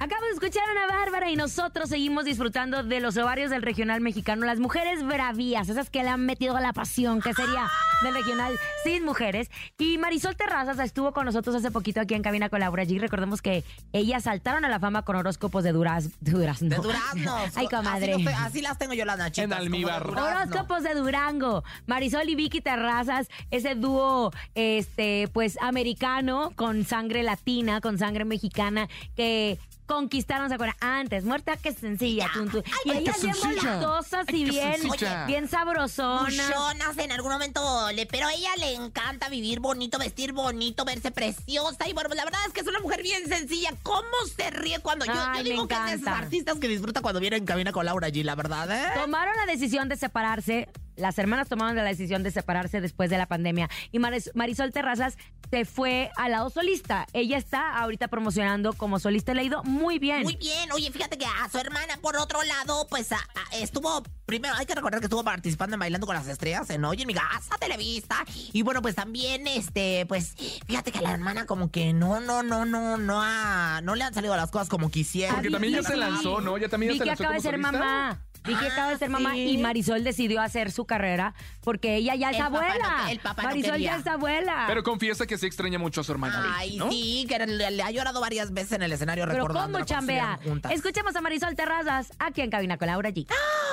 Acabo 0.00 0.24
de 0.26 0.32
escuchar 0.32 0.62
a 0.68 0.70
Ana 0.72 0.86
Bárbara 0.98 1.30
y 1.30 1.36
nosotros 1.36 1.88
seguimos 1.90 2.24
disfrutando 2.24 2.82
de 2.82 2.98
los 3.00 3.16
ovarios 3.16 3.50
del 3.50 3.62
regional 3.62 4.00
mexicano. 4.00 4.44
Las 4.46 4.58
mujeres 4.58 4.79
bravías, 5.06 5.68
esas 5.68 5.90
que 5.90 6.02
le 6.02 6.08
han 6.10 6.24
metido 6.26 6.58
la 6.60 6.72
pasión, 6.72 7.20
que 7.20 7.32
sería 7.34 7.68
del 8.02 8.14
regional 8.14 8.54
sin 8.84 9.04
mujeres. 9.04 9.50
Y 9.78 9.98
Marisol 9.98 10.36
Terrazas 10.36 10.78
estuvo 10.78 11.12
con 11.12 11.26
nosotros 11.26 11.54
hace 11.56 11.70
poquito 11.70 12.00
aquí 12.00 12.14
en 12.14 12.22
Cabina 12.22 12.48
con 12.48 12.60
Laura 12.60 12.84
G. 12.84 12.98
Recordemos 12.98 13.42
que 13.42 13.64
ellas 13.92 14.24
saltaron 14.24 14.64
a 14.64 14.68
la 14.68 14.80
fama 14.80 15.02
con 15.02 15.16
horóscopos 15.16 15.64
de 15.64 15.72
Duraz, 15.72 16.08
Durazno. 16.20 16.68
De 16.70 16.76
duraznos. 16.76 17.50
Ay, 17.56 17.68
comadre. 17.68 18.14
Así, 18.14 18.22
los 18.24 18.32
te- 18.32 18.38
así 18.38 18.62
las 18.62 18.78
tengo 18.78 18.94
yo 18.94 19.04
las 19.04 19.18
nachitas. 19.18 19.44
En 19.44 19.50
de 19.50 19.56
almíbar. 19.56 20.06
durazno. 20.06 20.40
Horóscopos 20.42 20.82
de 20.82 20.94
Durango. 20.94 21.62
Marisol 21.86 22.28
y 22.28 22.34
Vicky 22.34 22.60
Terrazas, 22.60 23.28
ese 23.50 23.74
dúo, 23.74 24.32
este, 24.54 25.28
pues, 25.32 25.58
americano, 25.60 26.52
con 26.56 26.84
sangre 26.84 27.22
latina, 27.22 27.80
con 27.80 27.98
sangre 27.98 28.24
mexicana, 28.24 28.88
que 29.16 29.58
conquistaron, 29.90 30.48
¿se 30.48 30.54
acuerdan? 30.54 30.76
Antes, 30.80 31.24
muerta 31.24 31.56
que 31.56 31.72
sencilla, 31.72 32.30
tun, 32.32 32.48
tun. 32.48 32.62
Y 32.84 32.90
ay, 32.90 32.98
ellas 32.98 33.20
bien 33.20 33.34
Ay, 33.42 34.24
y 34.28 34.44
bien, 34.44 34.80
sencilla. 34.80 35.26
bien 35.26 35.48
sabrosonas. 35.48 36.96
En 36.98 37.10
algún 37.10 37.32
momento, 37.32 37.90
le, 37.92 38.06
pero 38.06 38.28
a 38.28 38.32
ella 38.32 38.50
le 38.58 38.74
encanta 38.74 39.28
vivir 39.28 39.58
bonito, 39.58 39.98
vestir 39.98 40.32
bonito, 40.32 40.84
verse 40.84 41.10
preciosa. 41.10 41.88
Y 41.88 41.92
bueno, 41.92 42.10
la 42.14 42.24
verdad 42.24 42.40
es 42.46 42.52
que 42.52 42.60
es 42.60 42.68
una 42.68 42.78
mujer 42.78 43.02
bien 43.02 43.26
sencilla. 43.28 43.70
¿Cómo 43.82 44.06
se 44.36 44.50
ríe 44.50 44.78
cuando 44.78 45.04
yo, 45.06 45.12
Ay, 45.14 45.38
yo 45.38 45.50
digo 45.50 45.68
que 45.68 45.74
es 45.74 45.84
de 45.84 45.92
esos 45.94 46.06
artistas 46.06 46.58
que 46.58 46.68
disfruta 46.68 47.00
cuando 47.00 47.20
viene 47.20 47.36
en 47.36 47.44
cabina 47.44 47.72
con 47.72 47.84
Laura 47.84 48.08
G, 48.10 48.22
la 48.22 48.36
verdad, 48.36 48.70
¿eh? 48.70 49.00
Tomaron 49.00 49.36
la 49.36 49.46
decisión 49.46 49.88
de 49.88 49.96
separarse. 49.96 50.68
Las 51.00 51.18
hermanas 51.18 51.48
tomaron 51.48 51.74
la 51.76 51.84
decisión 51.84 52.22
de 52.22 52.30
separarse 52.30 52.80
después 52.80 53.10
de 53.10 53.18
la 53.18 53.26
pandemia. 53.26 53.68
Y 53.92 53.98
Maris- 53.98 54.30
Marisol 54.34 54.72
Terrazas 54.72 55.16
se 55.50 55.64
fue 55.64 56.10
al 56.16 56.32
lado 56.32 56.50
solista. 56.50 57.06
Ella 57.12 57.36
está 57.38 57.78
ahorita 57.80 58.08
promocionando 58.08 58.72
como 58.74 58.98
solista. 58.98 59.34
Le 59.34 59.40
ha 59.40 59.44
ido 59.44 59.62
muy 59.64 59.98
bien. 59.98 60.22
Muy 60.22 60.36
bien, 60.36 60.70
oye, 60.72 60.90
fíjate 60.92 61.18
que 61.18 61.26
a 61.26 61.48
su 61.50 61.58
hermana, 61.58 61.96
por 62.00 62.16
otro 62.16 62.42
lado, 62.42 62.86
pues 62.88 63.10
a- 63.12 63.16
a- 63.16 63.56
estuvo, 63.56 64.02
primero 64.26 64.54
hay 64.56 64.66
que 64.66 64.74
recordar 64.74 65.00
que 65.00 65.06
estuvo 65.06 65.24
participando 65.24 65.74
en 65.74 65.80
Bailando 65.80 66.06
con 66.06 66.14
las 66.14 66.28
Estrellas 66.28 66.70
en 66.70 66.84
Oye 66.84 67.02
en 67.02 67.06
mi 67.08 67.14
casa, 67.14 67.56
Televisa. 67.58 68.24
Y 68.52 68.62
bueno, 68.62 68.82
pues 68.82 68.94
también, 68.94 69.46
este, 69.46 70.06
pues, 70.06 70.34
fíjate 70.66 70.92
que 70.92 70.98
a 70.98 71.02
la 71.02 71.12
hermana 71.12 71.46
como 71.46 71.70
que 71.70 71.92
no, 71.92 72.20
no, 72.20 72.42
no, 72.42 72.64
no, 72.64 72.96
no 72.96 73.20
ha, 73.22 73.80
no 73.82 73.94
le 73.94 74.04
han 74.04 74.14
salido 74.14 74.36
las 74.36 74.50
cosas 74.50 74.68
como 74.68 74.90
quisiera. 74.90 75.34
Porque 75.34 75.50
también 75.50 75.74
ya 75.74 75.82
se 75.82 75.96
lanzó, 75.96 76.40
¿no? 76.40 76.58
Ya 76.58 76.68
también 76.68 76.92
ya 76.92 76.98
se 76.98 77.06
lanzó 77.06 77.22
acaba 77.24 77.34
de 77.36 77.40
como 77.42 77.50
ser 77.50 77.60
solista. 77.60 77.72
mamá. 77.72 78.22
Vicky 78.44 78.64
Ah, 78.64 78.72
acaba 78.72 78.90
de 78.90 78.98
ser 78.98 79.10
mamá 79.10 79.32
sí. 79.34 79.50
y 79.50 79.58
Marisol 79.58 80.02
decidió 80.04 80.40
hacer 80.40 80.70
su 80.72 80.84
carrera 80.86 81.34
porque 81.62 81.96
ella 81.96 82.14
ya 82.14 82.30
es 82.30 82.36
El 82.36 82.42
papá 82.44 82.58
abuela. 82.66 82.96
no- 83.02 83.08
el 83.08 83.20
papá 83.20 83.42
Marisol 83.42 83.78
ya 83.78 83.96
es 83.96 84.06
abuela. 84.06 84.64
Pero 84.66 84.82
confiesa 84.82 85.26
que 85.26 85.36
sí 85.38 85.46
extraña 85.46 85.78
mucho 85.78 86.00
a 86.00 86.04
su 86.04 86.12
hermana. 86.12 86.54
Ay, 86.56 86.70
Vicky, 86.70 86.78
¿no? 86.78 86.90
sí, 86.90 87.26
que 87.28 87.38
le, 87.46 87.70
le 87.70 87.82
ha 87.82 87.90
llorado 87.90 88.20
varias 88.20 88.52
veces 88.52 88.72
en 88.72 88.82
el 88.82 88.92
escenario 88.92 89.24
Pero 89.26 89.36
recordando 89.38 89.78
¿cómo 89.78 89.84
chambea? 89.84 90.38
Escuchemos 90.70 91.14
a 91.16 91.20
Marisol 91.20 91.54
Terrazas 91.54 92.12
aquí 92.18 92.40
en 92.40 92.50
Cabina 92.50 92.78
con 92.78 92.86
Laura 92.88 93.10
G. 93.10 93.26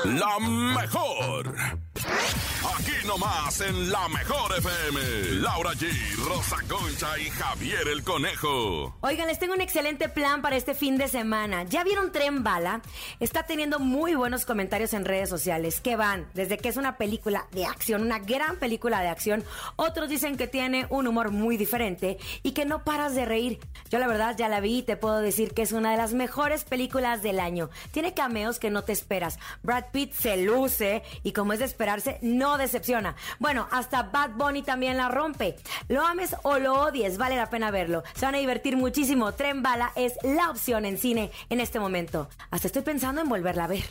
La 0.05 0.37
mejor. 0.39 1.55
Aquí 2.77 2.91
nomás 3.07 3.61
en 3.61 3.91
la 3.91 4.07
mejor 4.09 4.51
FM. 4.57 4.99
Laura 5.41 5.71
G, 5.73 5.89
Rosa 6.27 6.57
Concha 6.67 7.17
y 7.17 7.29
Javier 7.29 7.87
el 7.87 8.03
Conejo. 8.03 8.97
Oigan, 9.01 9.27
les 9.27 9.39
tengo 9.39 9.53
un 9.53 9.61
excelente 9.61 10.09
plan 10.09 10.41
para 10.41 10.55
este 10.55 10.73
fin 10.75 10.97
de 10.97 11.07
semana. 11.07 11.63
¿Ya 11.63 11.83
vieron 11.83 12.11
Tren 12.11 12.43
Bala? 12.43 12.81
Está 13.19 13.43
teniendo 13.43 13.79
muy 13.79 14.13
buenos 14.15 14.41
comentarios 14.45 14.56
comentarios 14.57 14.93
en 14.93 15.05
redes 15.05 15.29
sociales 15.29 15.79
que 15.81 15.95
van 15.95 16.25
desde 16.33 16.57
que 16.57 16.69
es 16.69 16.77
una 16.77 16.97
película 16.97 17.45
de 17.51 17.67
acción, 17.67 18.01
una 18.01 18.17
gran 18.17 18.57
película 18.57 19.01
de 19.01 19.07
acción, 19.07 19.43
otros 19.75 20.09
dicen 20.09 20.35
que 20.35 20.47
tiene 20.47 20.87
un 20.89 21.05
humor 21.05 21.29
muy 21.29 21.57
diferente 21.57 22.17
y 22.41 22.53
que 22.53 22.65
no 22.65 22.83
paras 22.83 23.13
de 23.13 23.25
reír. 23.25 23.59
Yo 23.91 23.99
la 23.99 24.07
verdad 24.07 24.35
ya 24.35 24.49
la 24.49 24.59
vi 24.59 24.79
y 24.79 24.81
te 24.81 24.97
puedo 24.97 25.19
decir 25.19 25.53
que 25.53 25.61
es 25.61 25.73
una 25.73 25.91
de 25.91 25.97
las 25.97 26.15
mejores 26.15 26.63
películas 26.63 27.21
del 27.21 27.39
año. 27.39 27.69
Tiene 27.91 28.15
cameos 28.15 28.57
que 28.57 28.71
no 28.71 28.83
te 28.83 28.93
esperas. 28.93 29.37
Brad 29.61 29.91
Pitt 29.91 30.13
se 30.13 30.37
luce 30.37 31.03
y 31.21 31.33
como 31.33 31.53
es 31.53 31.59
de 31.59 31.65
esperarse, 31.65 32.17
no 32.23 32.57
decepciona. 32.57 33.15
Bueno, 33.37 33.67
hasta 33.69 34.01
Bad 34.01 34.31
Bunny 34.37 34.63
también 34.63 34.97
la 34.97 35.07
rompe. 35.07 35.55
Lo 35.87 36.03
ames 36.03 36.35
o 36.41 36.57
lo 36.57 36.81
odies, 36.81 37.19
vale 37.19 37.35
la 37.35 37.51
pena 37.51 37.69
verlo. 37.69 38.01
Se 38.15 38.25
van 38.25 38.33
a 38.33 38.39
divertir 38.39 38.75
muchísimo. 38.75 39.33
Tren 39.33 39.61
Bala 39.61 39.91
es 39.95 40.13
la 40.23 40.49
opción 40.49 40.83
en 40.85 40.97
cine 40.97 41.29
en 41.51 41.59
este 41.59 41.79
momento. 41.79 42.27
Hasta 42.49 42.65
estoy 42.65 42.81
pensando 42.81 43.21
en 43.21 43.29
volverla 43.29 43.65
a 43.65 43.67
ver. 43.67 43.83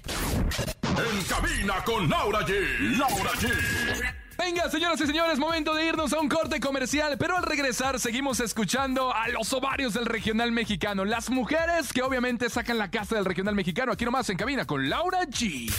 En 0.58 1.24
cabina 1.24 1.84
con 1.84 2.08
Laura 2.08 2.40
G. 2.40 2.96
Laura 2.96 3.30
G. 3.32 4.16
Venga, 4.38 4.70
señoras 4.70 5.00
y 5.00 5.06
señores, 5.06 5.38
momento 5.38 5.74
de 5.74 5.86
irnos 5.86 6.12
a 6.12 6.20
un 6.20 6.28
corte 6.28 6.60
comercial, 6.60 7.16
pero 7.18 7.36
al 7.36 7.42
regresar 7.42 7.98
seguimos 7.98 8.38
escuchando 8.40 9.12
a 9.14 9.28
los 9.28 9.52
ovarios 9.52 9.94
del 9.94 10.04
regional 10.04 10.52
mexicano, 10.52 11.04
las 11.04 11.30
mujeres 11.30 11.92
que 11.92 12.02
obviamente 12.02 12.50
sacan 12.50 12.76
la 12.76 12.90
casa 12.90 13.16
del 13.16 13.24
regional 13.24 13.54
mexicano, 13.54 13.92
aquí 13.92 14.04
nomás 14.04 14.28
en 14.28 14.36
cabina 14.36 14.66
con 14.66 14.88
Laura 14.88 15.22
G. 15.22 15.72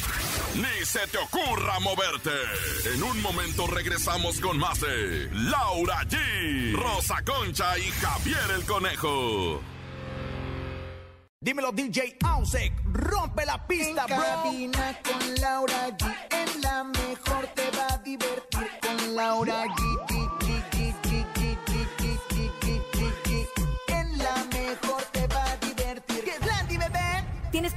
Ni 0.56 0.86
se 0.86 1.06
te 1.08 1.18
ocurra 1.20 1.80
moverte. 1.80 2.32
En 2.94 3.04
un 3.04 3.22
momento 3.22 3.68
regresamos 3.68 4.40
con 4.40 4.58
más 4.58 4.82
de 4.82 5.30
Laura 5.34 6.02
G, 6.06 6.74
Rosa 6.74 7.24
Concha 7.24 7.78
y 7.78 7.92
Javier 7.92 8.52
el 8.56 8.66
Conejo. 8.66 9.62
Dímelo 11.48 11.72
DJ 11.72 12.18
Ausek, 12.26 12.74
rompe 12.92 13.46
la 13.46 13.66
pista, 13.66 14.04
En 14.10 14.18
bro. 14.18 14.18
cabina 14.18 15.00
con 15.02 15.36
Laura 15.36 15.88
G. 15.98 16.06
En 16.32 16.62
la 16.62 16.84
mejor 16.84 17.48
te 17.56 17.72
va 17.72 17.88
a 17.94 17.98
divertir 18.00 18.68
con 18.82 19.16
Laura 19.16 19.64
G. 19.64 20.17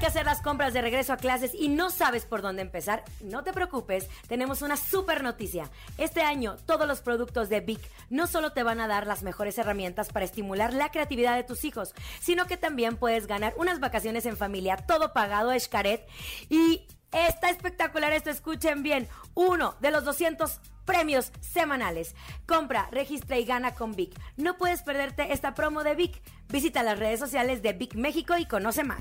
que 0.00 0.06
hacer 0.06 0.24
las 0.24 0.40
compras 0.40 0.72
de 0.72 0.80
regreso 0.80 1.12
a 1.12 1.18
clases 1.18 1.52
y 1.54 1.68
no 1.68 1.90
sabes 1.90 2.24
por 2.24 2.40
dónde 2.40 2.62
empezar. 2.62 3.04
No 3.20 3.44
te 3.44 3.52
preocupes, 3.52 4.08
tenemos 4.28 4.62
una 4.62 4.78
super 4.78 5.22
noticia. 5.22 5.70
Este 5.98 6.22
año, 6.22 6.56
todos 6.64 6.88
los 6.88 7.02
productos 7.02 7.50
de 7.50 7.60
Vic 7.60 7.80
no 8.08 8.26
solo 8.26 8.52
te 8.52 8.62
van 8.62 8.80
a 8.80 8.88
dar 8.88 9.06
las 9.06 9.22
mejores 9.22 9.58
herramientas 9.58 10.08
para 10.08 10.24
estimular 10.24 10.72
la 10.72 10.90
creatividad 10.90 11.36
de 11.36 11.44
tus 11.44 11.64
hijos, 11.64 11.94
sino 12.18 12.46
que 12.46 12.56
también 12.56 12.96
puedes 12.96 13.26
ganar 13.26 13.52
unas 13.58 13.78
vacaciones 13.78 14.24
en 14.24 14.38
familia, 14.38 14.78
todo 14.78 15.12
pagado, 15.12 15.52
Escaret. 15.52 16.08
Y 16.48 16.86
está 17.12 17.50
espectacular 17.50 18.14
esto, 18.14 18.30
escuchen 18.30 18.82
bien. 18.82 19.06
Uno 19.34 19.76
de 19.80 19.90
los 19.90 20.04
200 20.04 20.60
premios 20.86 21.30
semanales. 21.40 22.14
Compra, 22.46 22.88
registra 22.90 23.38
y 23.38 23.44
gana 23.44 23.74
con 23.74 23.94
Vic. 23.94 24.18
No 24.38 24.56
puedes 24.56 24.82
perderte 24.82 25.34
esta 25.34 25.54
promo 25.54 25.84
de 25.84 25.94
Vic. 25.94 26.22
Visita 26.48 26.82
las 26.82 26.98
redes 26.98 27.20
sociales 27.20 27.60
de 27.60 27.74
Vic 27.74 27.96
México 27.96 28.38
y 28.38 28.46
conoce 28.46 28.82
más. 28.82 28.98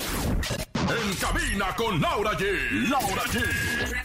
En 0.90 1.16
cabina 1.18 1.76
con 1.76 2.02
Laura 2.02 2.32
G. 2.32 2.90
Laura 2.90 3.22
G. 3.26 3.44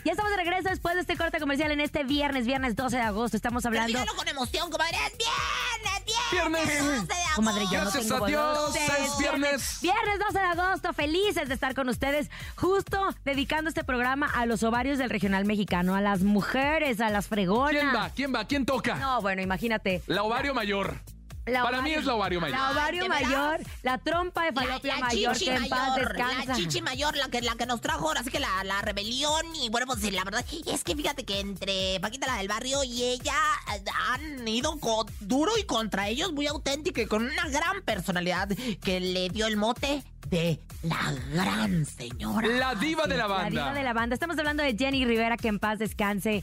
Ya 0.04 0.12
estamos 0.12 0.30
de 0.30 0.36
regreso 0.36 0.68
después 0.68 0.94
de 0.94 1.00
este 1.00 1.16
corte 1.16 1.40
comercial 1.40 1.70
en 1.70 1.80
este 1.80 2.04
viernes, 2.04 2.44
viernes 2.44 2.76
12 2.76 2.96
de 2.96 3.02
agosto. 3.02 3.38
Estamos 3.38 3.64
hablando. 3.64 3.88
Dígalo 3.88 4.14
con 4.14 4.28
emoción, 4.28 4.70
comadre. 4.70 4.98
¡Es 5.06 5.16
viernes! 5.16 6.30
¡Viernes! 6.30 6.66
Viernes. 6.66 7.08
12 7.08 7.14
de 7.14 7.24
Comadre, 7.34 7.64
yo 7.64 7.78
no 7.78 7.90
Gracias 7.90 8.06
tengo 8.06 8.24
a 8.24 8.28
Dios, 8.28 8.76
es 8.76 9.18
viernes. 9.18 9.78
Viernes 9.80 10.18
12 10.26 10.38
de 10.38 10.44
agosto, 10.44 10.92
felices 10.92 11.48
de 11.48 11.54
estar 11.54 11.74
con 11.74 11.88
ustedes, 11.88 12.30
justo 12.54 13.14
dedicando 13.24 13.68
este 13.68 13.82
programa 13.82 14.30
a 14.32 14.46
los 14.46 14.62
ovarios 14.62 14.98
del 14.98 15.10
regional 15.10 15.44
mexicano, 15.44 15.94
a 15.94 16.00
las 16.00 16.20
mujeres, 16.20 17.00
a 17.00 17.10
las 17.10 17.26
fregonas. 17.28 17.70
¿Quién 17.80 17.94
va? 17.94 18.10
¿Quién 18.10 18.34
va? 18.34 18.46
¿Quién 18.46 18.66
toca? 18.66 18.96
No, 18.96 19.20
bueno, 19.22 19.42
imagínate. 19.42 20.02
La 20.06 20.22
ovario 20.22 20.54
mayor. 20.54 21.00
La 21.46 21.62
Para 21.62 21.82
mí 21.82 21.92
es 21.92 22.04
la 22.04 22.14
ovario 22.14 22.40
mayor. 22.40 22.58
La 22.58 22.70
ovario 22.70 23.06
mayor, 23.06 23.60
la 23.82 23.98
trompa 23.98 24.44
de 24.44 24.52
La, 24.52 24.62
falopia 24.62 24.94
la 24.94 25.00
mayor, 25.00 25.32
chichi 25.34 25.44
que 25.50 25.56
en 25.56 25.68
paz 25.68 25.88
mayor, 25.90 26.08
descansa. 26.16 26.44
la 26.46 26.54
chichi 26.56 26.82
mayor, 26.82 27.16
la 27.16 27.28
que, 27.28 27.42
la 27.42 27.54
que 27.56 27.66
nos 27.66 27.80
trajo 27.82 28.08
ahora 28.08 28.22
sí 28.22 28.30
que 28.30 28.40
la, 28.40 28.64
la 28.64 28.80
rebelión 28.80 29.54
y 29.54 29.68
bueno, 29.68 29.86
pues 29.86 30.10
la 30.10 30.24
verdad 30.24 30.44
es 30.66 30.84
que 30.84 30.96
fíjate 30.96 31.24
que 31.24 31.40
entre 31.40 32.00
Paquita 32.00 32.26
la 32.26 32.36
del 32.36 32.48
barrio 32.48 32.82
y 32.82 33.02
ella 33.02 33.34
eh, 33.74 33.84
han 34.10 34.48
ido 34.48 34.78
duro 35.20 35.52
y 35.58 35.64
contra 35.64 36.08
ellos 36.08 36.32
muy 36.32 36.46
auténtica 36.46 37.02
y 37.02 37.06
con 37.06 37.24
una 37.24 37.48
gran 37.48 37.82
personalidad 37.82 38.48
que 38.82 39.00
le 39.00 39.28
dio 39.28 39.46
el 39.46 39.56
mote 39.58 40.02
de 40.30 40.58
la 40.82 41.12
gran 41.32 41.84
señora. 41.84 42.48
La 42.48 42.74
diva 42.74 43.06
de 43.06 43.16
la 43.16 43.24
La 43.24 43.26
banda. 43.26 43.50
diva 43.50 43.74
de 43.74 43.82
la 43.82 43.92
banda. 43.92 44.14
Estamos 44.14 44.38
hablando 44.38 44.62
de 44.62 44.74
Jenny 44.76 45.04
Rivera, 45.04 45.36
que 45.36 45.48
en 45.48 45.58
paz 45.58 45.78
descanse. 45.78 46.42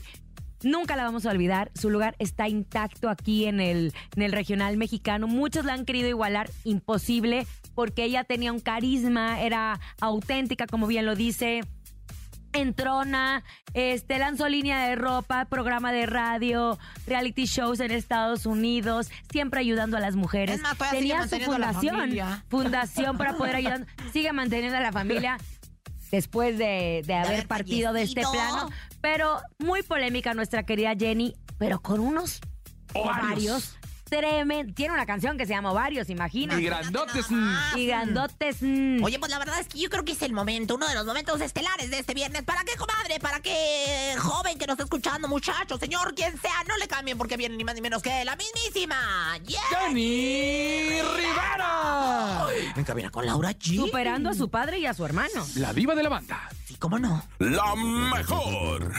Nunca 0.62 0.96
la 0.96 1.04
vamos 1.04 1.26
a 1.26 1.30
olvidar. 1.30 1.70
Su 1.74 1.90
lugar 1.90 2.16
está 2.18 2.48
intacto 2.48 3.08
aquí 3.08 3.46
en 3.46 3.60
el, 3.60 3.92
en 4.16 4.22
el 4.22 4.32
regional 4.32 4.76
mexicano. 4.76 5.26
Muchos 5.26 5.64
la 5.64 5.74
han 5.74 5.84
querido 5.84 6.08
igualar. 6.08 6.50
Imposible, 6.64 7.46
porque 7.74 8.04
ella 8.04 8.24
tenía 8.24 8.52
un 8.52 8.60
carisma, 8.60 9.40
era 9.40 9.80
auténtica, 10.00 10.66
como 10.66 10.86
bien 10.86 11.06
lo 11.06 11.16
dice. 11.16 11.60
Entrona, 12.54 13.42
este, 13.72 14.18
lanzó 14.18 14.46
línea 14.46 14.86
de 14.86 14.94
ropa, 14.94 15.46
programa 15.46 15.90
de 15.90 16.04
radio, 16.04 16.78
reality 17.06 17.46
shows 17.46 17.80
en 17.80 17.90
Estados 17.90 18.44
Unidos, 18.44 19.10
siempre 19.30 19.60
ayudando 19.60 19.96
a 19.96 20.00
las 20.00 20.16
mujeres. 20.16 20.56
Es 20.56 20.62
más, 20.62 20.76
todavía 20.76 21.00
sigue 21.00 21.46
Tenía 21.46 21.46
su 21.46 21.50
fundación, 21.50 22.42
fundación 22.48 23.16
para 23.16 23.38
poder 23.38 23.56
ayudar. 23.56 23.86
Sigue 24.12 24.34
manteniendo 24.34 24.76
a 24.76 24.80
la 24.82 24.92
familia 24.92 25.38
después 26.12 26.58
de, 26.58 27.02
de 27.04 27.14
haber 27.14 27.48
partido 27.48 27.92
de 27.92 28.02
este 28.02 28.20
plano. 28.20 28.70
Pero 29.00 29.40
muy 29.58 29.82
polémica 29.82 30.34
nuestra 30.34 30.62
querida 30.62 30.94
Jenny, 30.96 31.34
pero 31.58 31.80
con 31.80 31.98
unos 31.98 32.40
Ovarios. 32.94 33.78
Ovarios 34.12 34.36
tremendos. 34.36 34.74
Tiene 34.74 34.94
una 34.94 35.06
canción 35.06 35.38
que 35.38 35.46
se 35.46 35.52
llama 35.52 35.72
Ovarios, 35.72 36.08
imagina. 36.10 36.58
Y 36.60 36.64
grandotes. 36.64 37.30
más. 37.30 37.76
Y 37.76 37.86
grandotes. 37.86 38.56
mm. 38.60 39.02
Oye, 39.02 39.18
pues 39.18 39.30
la 39.30 39.38
verdad 39.38 39.60
es 39.60 39.68
que 39.68 39.78
yo 39.78 39.88
creo 39.90 40.04
que 40.04 40.12
es 40.12 40.22
el 40.22 40.32
momento, 40.32 40.74
uno 40.74 40.88
de 40.88 40.94
los 40.94 41.04
momentos 41.04 41.40
estelares 41.40 41.90
de 41.90 41.98
este 41.98 42.14
viernes. 42.14 42.42
¿Para 42.42 42.64
qué, 42.64 42.76
comadre? 42.76 43.18
¿Para 43.20 43.40
qué, 43.40 44.14
joven 44.18 44.58
que 44.58 44.66
nos 44.66 44.74
está 44.74 44.84
escuchando, 44.84 45.28
muchacho, 45.28 45.78
señor, 45.78 46.14
quien 46.14 46.38
sea? 46.40 46.64
No 46.68 46.76
le 46.76 46.88
cambien 46.88 47.18
porque 47.18 47.36
viene 47.36 47.56
ni 47.56 47.64
más 47.64 47.74
ni 47.74 47.80
menos 47.80 48.02
que 48.02 48.24
la 48.24 48.36
mismísima. 48.36 49.38
¡Jenny 49.46 51.00
Rivera! 51.00 52.46
En 52.76 52.84
cabina 52.84 53.10
con 53.10 53.26
Laura 53.26 53.52
G. 53.52 53.76
Superando 53.76 54.30
a 54.30 54.34
su 54.34 54.48
padre 54.50 54.78
y 54.78 54.86
a 54.86 54.94
su 54.94 55.04
hermano. 55.04 55.46
La 55.56 55.72
diva 55.72 55.94
de 55.94 56.02
la 56.02 56.08
banda. 56.08 56.48
Sí, 56.64 56.76
cómo 56.76 56.98
no. 56.98 57.22
La 57.38 57.74
mejor. 57.74 58.92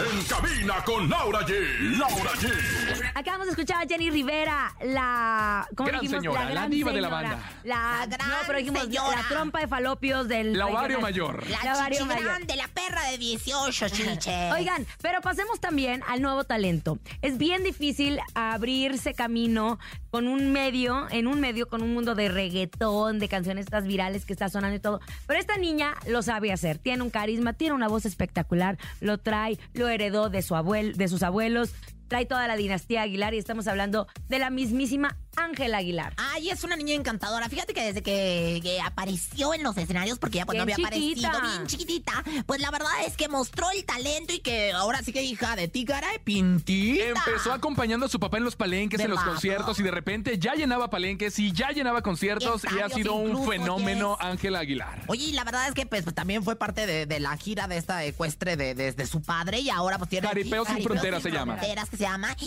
En 0.00 0.24
cabina 0.24 0.82
con 0.84 1.08
Laura 1.10 1.40
G. 1.46 1.52
Laura 1.98 2.30
G. 2.38 3.10
Acabamos 3.14 3.46
de 3.48 3.50
escuchar 3.52 3.82
a 3.84 3.86
Jenny 3.88 4.08
Rivera, 4.10 4.74
la. 4.82 5.68
¿Cómo 5.76 5.88
Gran 5.88 6.00
dijimos? 6.00 6.22
señora, 6.22 6.44
la 6.44 6.50
gran 6.52 6.70
diva 6.70 6.92
de 6.92 7.00
la 7.00 7.08
banda. 7.08 7.38
La, 7.64 7.76
La 8.00 8.06
gran 8.06 8.28
no, 8.30 8.36
pero 8.46 8.58
dijimos 8.58 8.82
señora. 8.84 9.16
la 9.22 9.28
trompa 9.28 9.60
de 9.60 9.68
falopios 9.68 10.26
del. 10.28 10.56
La 10.56 10.66
ovario 10.66 11.00
mayor. 11.00 11.46
La, 11.48 11.64
La 11.64 11.74
ovario 11.76 12.06
mayor. 12.06 12.40
la 12.56 12.68
perra 12.68 13.02
de 13.10 13.18
18, 13.18 13.88
chiche. 13.90 14.50
Oigan, 14.52 14.86
pero 15.02 15.20
pasemos 15.20 15.60
también 15.60 16.02
al 16.08 16.22
nuevo 16.22 16.44
talento. 16.44 16.98
Es 17.20 17.36
bien 17.36 17.62
difícil 17.62 18.18
abrirse 18.34 19.12
camino 19.12 19.78
con 20.10 20.26
un 20.28 20.50
medio, 20.52 21.06
en 21.10 21.26
un 21.26 21.40
medio 21.40 21.68
con 21.68 21.82
un 21.82 21.92
mundo 21.92 22.14
de 22.14 22.28
reggaetón, 22.28 23.18
de 23.18 23.28
canciones 23.28 23.66
estas 23.66 23.84
virales 23.86 24.24
que 24.24 24.32
está 24.32 24.48
sonando 24.48 24.76
y 24.76 24.80
todo. 24.80 25.00
Pero 25.26 25.38
esta 25.38 25.56
niña 25.56 25.94
lo 26.06 26.22
sabe 26.22 26.52
hacer. 26.52 26.78
Tiene 26.78 27.02
un 27.02 27.10
carisma, 27.10 27.52
tiene 27.52 27.74
una 27.74 27.88
voz 27.88 28.06
espectacular, 28.06 28.78
lo 29.00 29.18
trae, 29.18 29.58
lo 29.74 29.88
heredó 29.90 30.30
de 30.30 30.42
su 30.42 30.54
abuelo, 30.54 30.96
de 30.96 31.08
sus 31.08 31.22
abuelos. 31.22 31.72
Trae 32.10 32.26
toda 32.26 32.48
la 32.48 32.56
dinastía 32.56 33.02
Aguilar 33.02 33.34
y 33.34 33.38
estamos 33.38 33.68
hablando 33.68 34.08
de 34.28 34.40
la 34.40 34.50
mismísima 34.50 35.16
Ángela 35.36 35.78
Aguilar. 35.78 36.12
Ay, 36.16 36.50
es 36.50 36.64
una 36.64 36.74
niña 36.74 36.94
encantadora. 36.94 37.48
Fíjate 37.48 37.72
que 37.72 37.84
desde 37.84 38.02
que, 38.02 38.58
que 38.64 38.80
apareció 38.80 39.54
en 39.54 39.62
los 39.62 39.78
escenarios, 39.78 40.18
porque 40.18 40.38
ya 40.38 40.44
pues 40.44 40.58
no 40.58 40.66
Bien 40.66 40.74
había 40.84 40.90
chiquita. 40.90 41.28
aparecido 41.28 41.52
bien 41.56 41.66
chiquitita, 41.68 42.24
pues 42.46 42.60
la 42.60 42.72
verdad 42.72 42.90
es 43.06 43.16
que 43.16 43.28
mostró 43.28 43.70
el 43.70 43.84
talento 43.84 44.34
y 44.34 44.40
que 44.40 44.72
ahora 44.72 45.02
sí 45.04 45.12
que 45.12 45.22
hija 45.22 45.54
de 45.54 45.68
ti, 45.68 45.84
cara 45.84 46.10
de 46.10 46.18
pintita. 46.18 47.22
Empezó 47.26 47.52
acompañando 47.52 48.06
a 48.06 48.08
su 48.08 48.18
papá 48.18 48.38
en 48.38 48.44
los 48.44 48.56
palenques, 48.56 48.98
De 48.98 49.04
en 49.04 49.10
los 49.10 49.20
conciertos 49.22 49.78
y 49.78 49.84
de 49.84 49.92
repente 49.92 50.36
ya 50.36 50.54
llenaba 50.54 50.90
palenques 50.90 51.38
y 51.38 51.52
ya 51.52 51.70
llenaba 51.70 52.02
conciertos 52.02 52.62
y 52.76 52.80
ha 52.80 52.88
sido 52.88 53.14
un 53.14 53.46
fenómeno 53.48 54.16
yes. 54.18 54.26
Ángela 54.26 54.58
Aguilar. 54.58 55.04
Oye, 55.06 55.26
y 55.26 55.32
la 55.32 55.44
verdad 55.44 55.68
es 55.68 55.74
que 55.74 55.86
pues 55.86 56.04
también 56.12 56.42
fue 56.42 56.56
parte 56.56 56.86
de, 56.86 57.06
de 57.06 57.20
la 57.20 57.36
gira 57.36 57.68
de 57.68 57.76
esta 57.76 58.04
ecuestre 58.04 58.56
de, 58.56 58.74
desde 58.74 59.06
su 59.06 59.22
padre 59.22 59.60
y 59.60 59.70
ahora 59.70 59.96
pues 59.96 60.10
tiene... 60.10 60.26
Jaripeo 60.26 60.64
sin 60.64 60.82
fronteras 60.82 61.22
se 61.22 61.30
llama. 61.30 61.54
Fronteras 61.56 61.88
que 61.88 61.99
se 62.00 62.06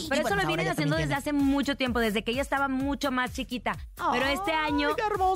Pero 0.10 0.22
eso 0.22 0.36
lo 0.36 0.42
ahora 0.42 0.48
vienen 0.48 0.68
haciendo 0.68 0.96
desde 0.96 1.14
hace 1.14 1.34
mucho 1.34 1.78
tiempo, 1.78 2.00
desde 2.00 2.24
que 2.24 2.32
ella 2.32 2.42
estaba 2.42 2.68
mucho 2.68 3.12
más 3.12 3.34
chiquita. 3.34 3.78
Pero 4.12 4.26
este 4.26 4.52
año 4.52 4.96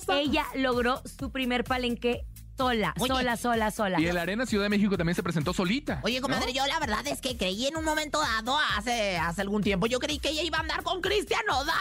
ella 0.10 0.46
logró 0.56 1.02
su 1.06 1.32
primer 1.32 1.64
palenque 1.64 2.26
sola, 2.58 2.94
Oye. 3.00 3.08
sola, 3.08 3.38
sola, 3.38 3.72
sola. 3.72 4.02
Y 4.02 4.08
en 4.08 4.16
la 4.16 4.22
Arena 4.24 4.46
Ciudad 4.46 4.66
de 4.66 4.70
México 4.70 4.98
también 4.98 5.16
se 5.16 5.24
presentó 5.24 5.54
solita. 5.54 6.00
Oye, 6.04 6.20
comadre, 6.22 6.48
¿no? 6.48 6.52
yo 6.54 6.66
la 6.68 6.80
verdad 6.80 7.06
es 7.08 7.22
que 7.22 7.38
creí 7.38 7.68
en 7.68 7.78
un 7.78 7.84
momento 7.86 8.20
dado, 8.20 8.58
hace, 8.78 9.18
hace 9.18 9.42
algún 9.42 9.62
tiempo, 9.64 9.86
yo 9.88 10.00
creí 10.00 10.20
que 10.20 10.30
ella 10.30 10.44
iba 10.44 10.58
a 10.58 10.62
andar 10.62 10.84
con 10.84 11.02
Cristian 11.02 11.42
Nodal, 11.48 11.76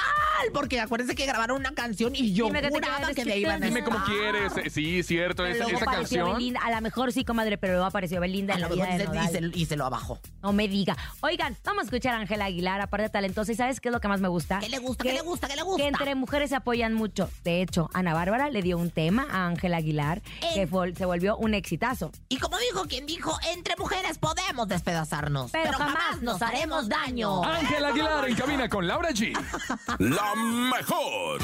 porque 0.52 0.80
acuérdense 0.80 1.14
que 1.14 1.26
grabaron 1.26 1.56
una 1.58 1.72
canción 1.72 2.14
y 2.14 2.32
yo 2.34 2.46
Dime 2.46 2.60
que 2.60 2.68
te 2.68 2.74
juraba 2.74 3.10
iban 3.36 3.62
a 3.62 3.66
Dime 3.66 3.82
cómo 3.84 3.98
quieres. 4.04 4.52
Sí, 4.72 5.02
cierto, 5.02 5.42
Pero 5.42 5.54
esa, 5.54 5.64
luego 5.64 5.76
esa 5.78 5.84
apareció 5.90 6.18
canción. 6.18 6.38
Belinda. 6.38 6.60
A 6.62 6.70
lo 6.70 6.80
mejor 6.80 7.12
sí, 7.12 7.24
comadre, 7.24 7.58
pero 7.58 7.74
luego 7.74 7.86
apareció 7.86 8.20
Belinda 8.20 8.54
A 8.54 8.56
en 8.56 8.62
la 8.62 8.68
vida 8.68 8.86
de 8.86 9.04
y, 9.04 9.28
se, 9.52 9.58
y 9.58 9.66
se 9.66 9.76
lo 9.76 9.84
abajó. 9.86 10.18
No 10.42 10.52
me 10.52 10.68
diga. 10.68 10.96
Oigan, 11.20 11.56
vamos 11.64 11.82
a 11.82 11.84
escuchar 11.86 12.14
a 12.14 12.18
Ángela 12.18 12.46
Aguilar, 12.46 12.80
aparte 12.80 13.04
de 13.04 13.10
talentosa. 13.10 13.52
¿Y 13.52 13.54
sabes 13.54 13.80
qué 13.80 13.88
es 13.88 13.92
lo 13.92 14.00
que 14.00 14.08
más 14.08 14.20
me 14.20 14.28
gusta? 14.28 14.58
¿Qué 14.60 14.68
le 14.68 14.78
gusta? 14.78 15.02
Que- 15.02 15.10
¿Qué 15.10 15.14
le 15.16 15.22
gusta? 15.22 15.48
¿Qué 15.48 15.56
le 15.56 15.62
gusta? 15.62 15.82
Que 15.82 15.88
entre 15.88 16.14
mujeres 16.14 16.50
se 16.50 16.56
apoyan 16.56 16.94
mucho. 16.94 17.30
De 17.44 17.62
hecho, 17.62 17.88
Ana 17.94 18.14
Bárbara 18.14 18.50
le 18.50 18.62
dio 18.62 18.78
un 18.78 18.90
tema 18.90 19.26
a 19.30 19.46
Ángela 19.46 19.78
Aguilar 19.78 20.22
que 20.54 20.65
Se 20.96 21.04
volvió 21.04 21.36
un 21.36 21.54
exitazo. 21.54 22.10
Y 22.28 22.38
como 22.38 22.58
dijo 22.58 22.84
quien 22.86 23.06
dijo, 23.06 23.36
entre 23.54 23.74
mujeres 23.76 24.18
podemos 24.18 24.68
despedazarnos, 24.68 25.50
Pero 25.52 25.72
jamás 25.72 26.22
nos 26.22 26.40
haremos 26.42 26.88
daño. 26.88 27.44
Ángel 27.44 27.84
Aguilar 27.84 28.28
en 28.28 28.34
cabina 28.34 28.68
con 28.68 28.86
Laura 28.86 29.10
G. 29.10 29.32
La 29.98 30.34
mejor. 30.34 31.40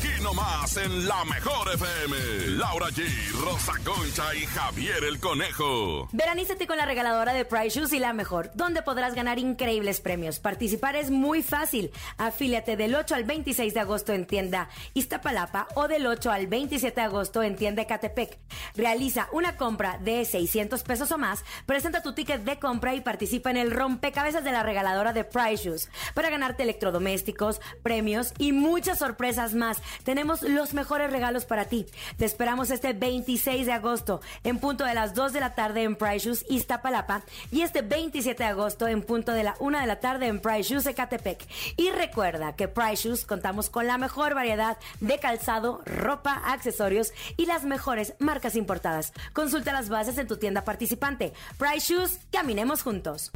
Aquí 0.00 0.22
nomás 0.22 0.78
en 0.78 1.06
la 1.06 1.26
mejor 1.26 1.74
FM. 1.74 2.56
Laura 2.56 2.86
G, 2.86 3.04
Rosa 3.44 3.74
Concha 3.84 4.34
y 4.34 4.46
Javier 4.46 5.04
el 5.04 5.20
Conejo. 5.20 6.08
Veranízate 6.12 6.66
con 6.66 6.78
la 6.78 6.86
regaladora 6.86 7.34
de 7.34 7.44
Price 7.44 7.78
Shoes 7.78 7.92
y 7.92 7.98
la 7.98 8.14
mejor, 8.14 8.50
donde 8.54 8.80
podrás 8.80 9.14
ganar 9.14 9.38
increíbles 9.38 10.00
premios. 10.00 10.38
Participar 10.38 10.96
es 10.96 11.10
muy 11.10 11.42
fácil. 11.42 11.90
Afíliate 12.16 12.78
del 12.78 12.94
8 12.94 13.14
al 13.14 13.24
26 13.24 13.74
de 13.74 13.80
agosto 13.80 14.14
en 14.14 14.26
tienda 14.26 14.70
Iztapalapa 14.94 15.68
o 15.74 15.86
del 15.86 16.06
8 16.06 16.30
al 16.30 16.46
27 16.46 16.98
de 16.98 17.06
agosto 17.06 17.42
en 17.42 17.56
tienda 17.56 17.82
Ecatepec. 17.82 18.38
Realiza 18.76 19.28
una 19.32 19.58
compra 19.58 19.98
de 19.98 20.24
600 20.24 20.82
pesos 20.82 21.12
o 21.12 21.18
más, 21.18 21.44
presenta 21.66 22.02
tu 22.02 22.14
ticket 22.14 22.44
de 22.44 22.58
compra 22.58 22.94
y 22.94 23.02
participa 23.02 23.50
en 23.50 23.58
el 23.58 23.70
rompecabezas 23.70 24.44
de 24.44 24.52
la 24.52 24.62
regaladora 24.62 25.12
de 25.12 25.24
Price 25.24 25.64
Shoes 25.64 25.90
para 26.14 26.30
ganarte 26.30 26.62
electrodomésticos, 26.62 27.60
premios 27.82 28.32
y 28.38 28.52
muchas 28.52 28.98
sorpresas 28.98 29.52
más. 29.52 29.82
Tenemos 30.04 30.42
los 30.42 30.74
mejores 30.74 31.10
regalos 31.10 31.44
para 31.44 31.66
ti. 31.66 31.86
Te 32.16 32.24
esperamos 32.24 32.70
este 32.70 32.92
26 32.92 33.66
de 33.66 33.72
agosto 33.72 34.20
en 34.44 34.58
punto 34.58 34.84
de 34.84 34.94
las 34.94 35.14
2 35.14 35.32
de 35.32 35.40
la 35.40 35.54
tarde 35.54 35.82
en 35.82 35.96
Price 35.96 36.26
Shoes 36.26 36.44
Iztapalapa 36.48 37.22
y 37.50 37.62
este 37.62 37.82
27 37.82 38.42
de 38.42 38.48
agosto 38.48 38.88
en 38.88 39.02
punto 39.02 39.32
de 39.32 39.44
la 39.44 39.56
1 39.58 39.80
de 39.80 39.86
la 39.86 40.00
tarde 40.00 40.26
en 40.26 40.40
Price 40.40 40.70
Shoes 40.70 40.86
Ecatepec. 40.86 41.46
Y 41.76 41.90
recuerda 41.90 42.54
que 42.56 42.68
Price 42.68 43.08
Shoes 43.08 43.24
contamos 43.24 43.70
con 43.70 43.86
la 43.86 43.98
mejor 43.98 44.34
variedad 44.34 44.78
de 45.00 45.18
calzado, 45.18 45.82
ropa, 45.84 46.42
accesorios 46.46 47.12
y 47.36 47.46
las 47.46 47.64
mejores 47.64 48.14
marcas 48.18 48.56
importadas. 48.56 49.12
Consulta 49.32 49.72
las 49.72 49.88
bases 49.88 50.18
en 50.18 50.26
tu 50.26 50.36
tienda 50.36 50.64
participante. 50.64 51.32
Price 51.58 51.94
Shoes, 51.94 52.18
caminemos 52.30 52.82
juntos. 52.82 53.30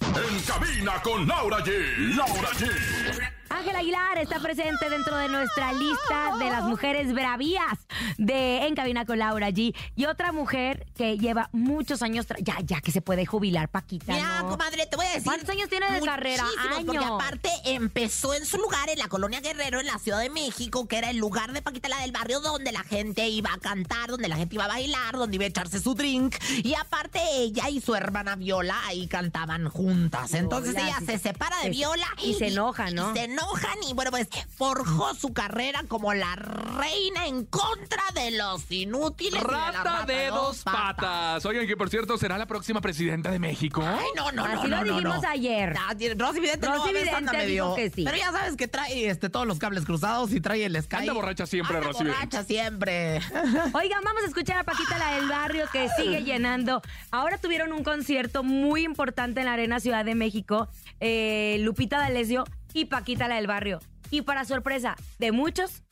En 0.00 0.40
cabina 0.42 1.00
con 1.02 1.26
Laura 1.26 1.58
G. 1.58 2.16
Laura 2.16 2.48
G. 2.50 3.29
Ángela 3.60 3.80
Aguilar 3.80 4.18
está 4.18 4.40
presente 4.40 4.88
dentro 4.88 5.16
de 5.16 5.28
nuestra 5.28 5.72
lista 5.74 6.32
de 6.38 6.48
las 6.48 6.64
mujeres 6.64 7.12
bravías 7.12 7.78
de 8.16 8.66
En 8.66 8.74
Cabina 8.74 9.04
con 9.04 9.18
Laura 9.18 9.50
G. 9.50 9.74
Y 9.96 10.04
otra 10.06 10.32
mujer 10.32 10.86
que 10.96 11.18
lleva 11.18 11.50
muchos 11.52 12.00
años, 12.00 12.26
tra- 12.26 12.38
ya, 12.42 12.56
ya 12.64 12.80
que 12.80 12.90
se 12.90 13.02
puede 13.02 13.26
jubilar, 13.26 13.68
Paquita. 13.68 14.14
Mira, 14.14 14.42
¿no? 14.42 14.48
comadre, 14.48 14.86
te 14.86 14.96
voy 14.96 15.04
a 15.04 15.08
decir. 15.10 15.24
¿Cuántos 15.24 15.48
años 15.50 15.68
tiene 15.68 15.90
de 15.92 16.00
carrera? 16.00 16.42
Muchísimos, 16.44 16.84
Porque 16.86 16.98
Años. 17.04 17.10
aparte 17.20 17.50
empezó 17.66 18.32
en 18.32 18.46
su 18.46 18.56
lugar, 18.56 18.88
en 18.88 18.98
la 18.98 19.08
colonia 19.08 19.40
Guerrero, 19.40 19.78
en 19.80 19.86
la 19.86 19.98
Ciudad 19.98 20.20
de 20.20 20.30
México, 20.30 20.88
que 20.88 20.96
era 20.96 21.10
el 21.10 21.18
lugar 21.18 21.52
de 21.52 21.60
Paquita 21.60 21.90
la 21.90 21.98
del 22.00 22.12
barrio, 22.12 22.40
donde 22.40 22.72
la 22.72 22.82
gente 22.82 23.28
iba 23.28 23.52
a 23.52 23.58
cantar, 23.58 24.08
donde 24.08 24.28
la 24.28 24.36
gente 24.36 24.54
iba 24.54 24.64
a 24.64 24.68
bailar, 24.68 25.16
donde 25.16 25.34
iba 25.36 25.44
a 25.44 25.48
echarse 25.48 25.80
su 25.80 25.94
drink. 25.94 26.34
Y 26.64 26.72
aparte 26.74 27.20
ella 27.36 27.68
y 27.68 27.82
su 27.82 27.94
hermana 27.94 28.36
Viola 28.36 28.76
ahí 28.86 29.06
cantaban 29.06 29.68
juntas. 29.68 30.32
Entonces 30.32 30.74
Viola, 30.74 30.88
ella 30.88 30.98
sí. 31.00 31.06
se 31.06 31.18
separa 31.18 31.60
de 31.62 31.68
Viola. 31.70 32.06
y 32.24 32.34
se 32.34 32.46
enojan, 32.48 32.90
y 32.92 32.94
¿no? 32.94 33.12
se 33.14 33.24
enojan 33.50 33.78
y 33.88 33.94
bueno, 33.94 34.10
pues 34.10 34.28
forjó 34.56 35.14
su 35.14 35.32
carrera 35.32 35.82
como 35.88 36.14
la 36.14 36.34
reina 36.36 37.26
en 37.26 37.44
contra 37.46 38.02
de 38.14 38.30
los 38.32 38.70
inútiles. 38.70 39.32
de 39.34 39.40
Rata 39.40 40.04
de 40.06 40.26
dos 40.28 40.62
patas. 40.62 41.44
Oigan, 41.44 41.66
que 41.66 41.76
por 41.76 41.90
cierto, 41.90 42.16
será 42.18 42.38
la 42.38 42.46
próxima 42.46 42.80
presidenta 42.80 43.30
de 43.30 43.38
México. 43.38 43.82
Ay, 43.84 44.06
no, 44.16 44.30
no, 44.32 44.46
no. 44.46 44.60
Así 44.60 44.68
no, 44.68 44.76
lo 44.78 44.84
no, 44.84 44.94
dijimos 44.96 45.22
no. 45.22 45.28
ayer. 45.28 45.74
Ah, 45.78 45.94
Rosy 46.16 46.40
Vidente 46.40 46.66
no, 46.66 46.76
Rosy 46.76 46.88
a 46.90 46.92
veces 46.92 47.12
anda 47.14 47.32
Vidente 47.32 47.46
medio- 47.46 47.64
dijo 47.64 47.76
que 47.76 47.90
sí. 47.90 48.04
Pero 48.04 48.16
ya 48.16 48.32
sabes 48.32 48.56
que 48.56 48.68
trae 48.68 49.08
este, 49.08 49.28
todos 49.30 49.46
los 49.46 49.58
cables 49.58 49.84
cruzados 49.84 50.32
y 50.32 50.40
trae 50.40 50.64
el 50.64 50.80
Sky. 50.82 50.96
Anda 50.96 51.12
borracha 51.12 51.46
siempre, 51.46 51.76
Anda 51.76 51.88
Rosy 51.88 52.04
Vidente. 52.04 52.18
borracha 52.26 52.44
siempre. 52.44 53.16
Oigan, 53.74 54.02
vamos 54.04 54.22
a 54.22 54.26
escuchar 54.26 54.58
a 54.58 54.64
Paquita 54.64 54.98
la 54.98 55.16
del 55.16 55.28
barrio 55.28 55.66
que 55.72 55.88
sigue 55.96 56.22
llenando. 56.22 56.82
Ahora 57.10 57.38
tuvieron 57.38 57.72
un 57.72 57.82
concierto 57.84 58.42
muy 58.42 58.84
importante 58.84 59.40
en 59.40 59.46
la 59.46 59.52
Arena 59.54 59.80
Ciudad 59.80 60.04
de 60.04 60.14
México. 60.14 60.68
eh, 61.00 61.56
Lupita 61.60 61.98
D'Alessio 61.98 62.44
y 62.72 62.86
Paquita 62.86 63.28
la 63.28 63.36
del 63.36 63.46
barrio. 63.46 63.80
Y 64.10 64.22
para 64.22 64.44
sorpresa 64.44 64.96
de 65.18 65.30
muchos, 65.32 65.82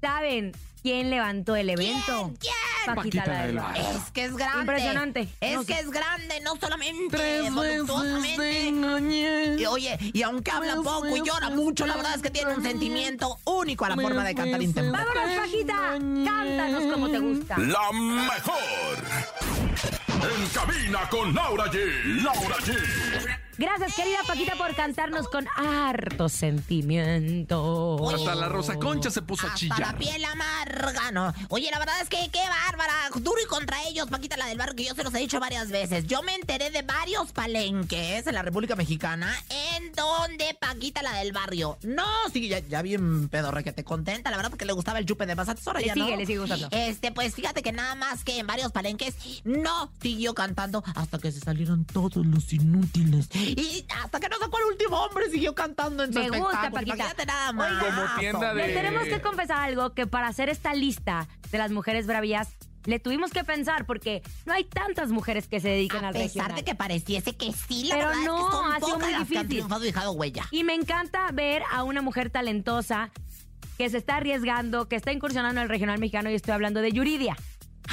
¿saben 0.00 0.52
quién 0.82 1.10
levantó 1.10 1.54
el 1.56 1.70
evento? 1.70 2.32
¿Quién? 2.40 2.54
Paquita, 2.94 3.26
la 3.26 3.46
del 3.46 3.56
barrio. 3.56 3.82
Es 3.90 4.10
que 4.12 4.24
es 4.24 4.34
grande. 4.36 4.60
Impresionante. 4.60 5.28
Es 5.40 5.56
No 5.56 5.64
que 5.64 5.74
sé. 5.74 5.80
es 5.80 5.90
grande, 5.90 6.40
no 6.40 6.56
solamente 6.56 7.16
Tres 7.18 7.42
veces 7.42 7.54
voluptuosamente. 7.54 8.36
te 8.38 8.68
engañé. 8.68 9.54
Y 9.58 9.66
oye, 9.66 9.98
y 10.00 10.22
aunque 10.22 10.50
habla 10.50 10.72
Tres 10.74 10.84
poco 10.84 11.14
y 11.14 11.22
llora 11.22 11.50
mucho, 11.50 11.86
la 11.86 11.96
verdad 11.96 12.14
es 12.16 12.22
que 12.22 12.30
tiene 12.30 12.54
un 12.54 12.62
sentimiento 12.62 13.38
único 13.44 13.84
a 13.84 13.90
la 13.90 13.96
forma 13.96 14.24
de 14.24 14.34
cantar 14.34 14.62
intemperante. 14.62 15.12
Vámonos, 15.14 15.38
Paquita. 15.46 15.76
Cántanos 16.30 16.92
como 16.94 17.10
te 17.10 17.18
gusta. 17.18 17.58
La 17.58 17.92
mejor. 17.92 18.58
En 20.20 20.48
cabina 20.48 21.08
con 21.10 21.34
Laura 21.34 21.66
G. 21.66 22.22
Laura 22.22 22.56
G. 22.56 23.37
Gracias, 23.58 23.94
querida 23.96 24.18
Paquita, 24.24 24.54
por 24.56 24.72
cantarnos 24.76 25.26
con 25.28 25.44
harto 25.56 26.28
sentimiento. 26.28 28.08
Hasta 28.14 28.34
la 28.36 28.48
Rosa 28.48 28.78
Concha 28.78 29.10
se 29.10 29.20
puso 29.22 29.48
a 29.48 29.52
Hasta 29.52 29.66
la 29.66 29.74
chillar. 29.76 29.98
piel 29.98 30.24
amarga, 30.24 31.10
¿no? 31.10 31.34
Oye, 31.48 31.68
la 31.70 31.80
verdad 31.80 32.00
es 32.00 32.08
que 32.08 32.18
qué 32.32 32.38
bárbara. 32.66 32.92
Duro 33.20 33.36
y 33.42 33.46
contra 33.46 33.82
ellos, 33.88 34.08
Paquita, 34.08 34.36
la 34.36 34.46
del 34.46 34.58
barrio, 34.58 34.76
que 34.76 34.84
yo 34.84 34.94
se 34.94 35.02
los 35.02 35.12
he 35.14 35.18
dicho 35.18 35.40
varias 35.40 35.70
veces. 35.70 36.06
Yo 36.06 36.22
me 36.22 36.36
enteré 36.36 36.70
de 36.70 36.82
varios 36.82 37.32
palenques 37.32 38.26
en 38.28 38.34
la 38.34 38.42
República 38.42 38.76
Mexicana 38.76 39.34
en 39.76 39.92
donde 39.92 40.56
Paquita, 40.60 41.02
la 41.02 41.14
del 41.14 41.32
barrio. 41.32 41.78
No, 41.82 42.06
sí, 42.32 42.48
ya, 42.48 42.60
ya 42.60 42.80
bien 42.82 43.28
pedorre 43.28 43.64
que 43.64 43.72
te 43.72 43.82
contenta, 43.82 44.30
la 44.30 44.36
verdad, 44.36 44.50
porque 44.50 44.66
le 44.66 44.72
gustaba 44.72 45.00
el 45.00 45.06
chupe 45.06 45.26
de 45.26 45.34
más 45.34 45.48
ahora 45.48 45.80
Le 45.80 45.86
ya 45.86 45.94
sigue, 45.94 46.10
no. 46.12 46.16
le 46.16 46.26
sigue 46.26 46.38
gustando. 46.38 46.68
Este, 46.70 47.10
pues 47.10 47.34
fíjate 47.34 47.62
que 47.62 47.72
nada 47.72 47.96
más 47.96 48.22
que 48.22 48.38
en 48.38 48.46
varios 48.46 48.70
palenques 48.70 49.14
no 49.44 49.90
siguió 50.00 50.34
cantando 50.34 50.84
hasta 50.94 51.18
que 51.18 51.32
se 51.32 51.40
salieron 51.40 51.84
todos 51.84 52.24
los 52.24 52.52
inútiles. 52.52 53.28
Y 53.56 53.86
hasta 54.02 54.20
que 54.20 54.28
no 54.28 54.36
sacó 54.38 54.58
el 54.58 54.64
último 54.72 54.96
hombre, 54.96 55.30
siguió 55.30 55.54
cantando 55.54 56.04
en 56.04 56.12
su 56.12 56.18
Me 56.18 56.28
gusta. 56.38 56.70
Paquita. 56.70 57.14
Nada 57.26 57.52
más. 57.52 57.84
Como 57.84 58.02
tienda 58.18 58.54
de- 58.54 58.66
Les 58.66 58.74
tenemos 58.74 59.04
que 59.04 59.20
confesar 59.20 59.58
algo 59.58 59.94
que 59.94 60.06
para 60.06 60.28
hacer 60.28 60.48
esta 60.48 60.74
lista 60.74 61.28
de 61.50 61.58
las 61.58 61.70
mujeres 61.70 62.06
bravías 62.06 62.48
le 62.84 62.98
tuvimos 62.98 63.30
que 63.32 63.44
pensar 63.44 63.84
porque 63.84 64.22
no 64.46 64.54
hay 64.54 64.64
tantas 64.64 65.10
mujeres 65.10 65.46
que 65.46 65.60
se 65.60 65.68
dediquen 65.68 66.04
A 66.04 66.08
al 66.08 66.14
pesar 66.14 66.28
regional. 66.48 66.56
de 66.56 66.64
que 66.64 66.74
pareciese 66.74 67.36
que 67.36 67.52
sí, 67.52 67.84
la 67.84 67.96
Pero 67.96 68.08
verdad 68.08 68.22
no, 68.24 68.38
es 68.38 68.44
que 68.46 68.50
son 68.52 68.72
ha 68.72 68.76
sido 68.76 68.88
pocas 68.88 69.00
muy 69.02 69.12
las 69.18 69.28
que 69.28 69.38
han 69.38 69.48
difícil. 69.48 69.80
dejado 69.80 70.12
huella. 70.12 70.44
Y 70.50 70.64
me 70.64 70.74
encanta 70.74 71.30
ver 71.32 71.62
a 71.70 71.82
una 71.82 72.00
mujer 72.00 72.30
talentosa 72.30 73.10
que 73.76 73.90
se 73.90 73.98
está 73.98 74.16
arriesgando, 74.16 74.88
que 74.88 74.96
está 74.96 75.12
incursionando 75.12 75.60
en 75.60 75.64
el 75.64 75.68
regional 75.68 75.98
mexicano 75.98 76.30
y 76.30 76.34
estoy 76.34 76.52
hablando 76.54 76.80
de 76.80 76.90
Yuridia. 76.92 77.36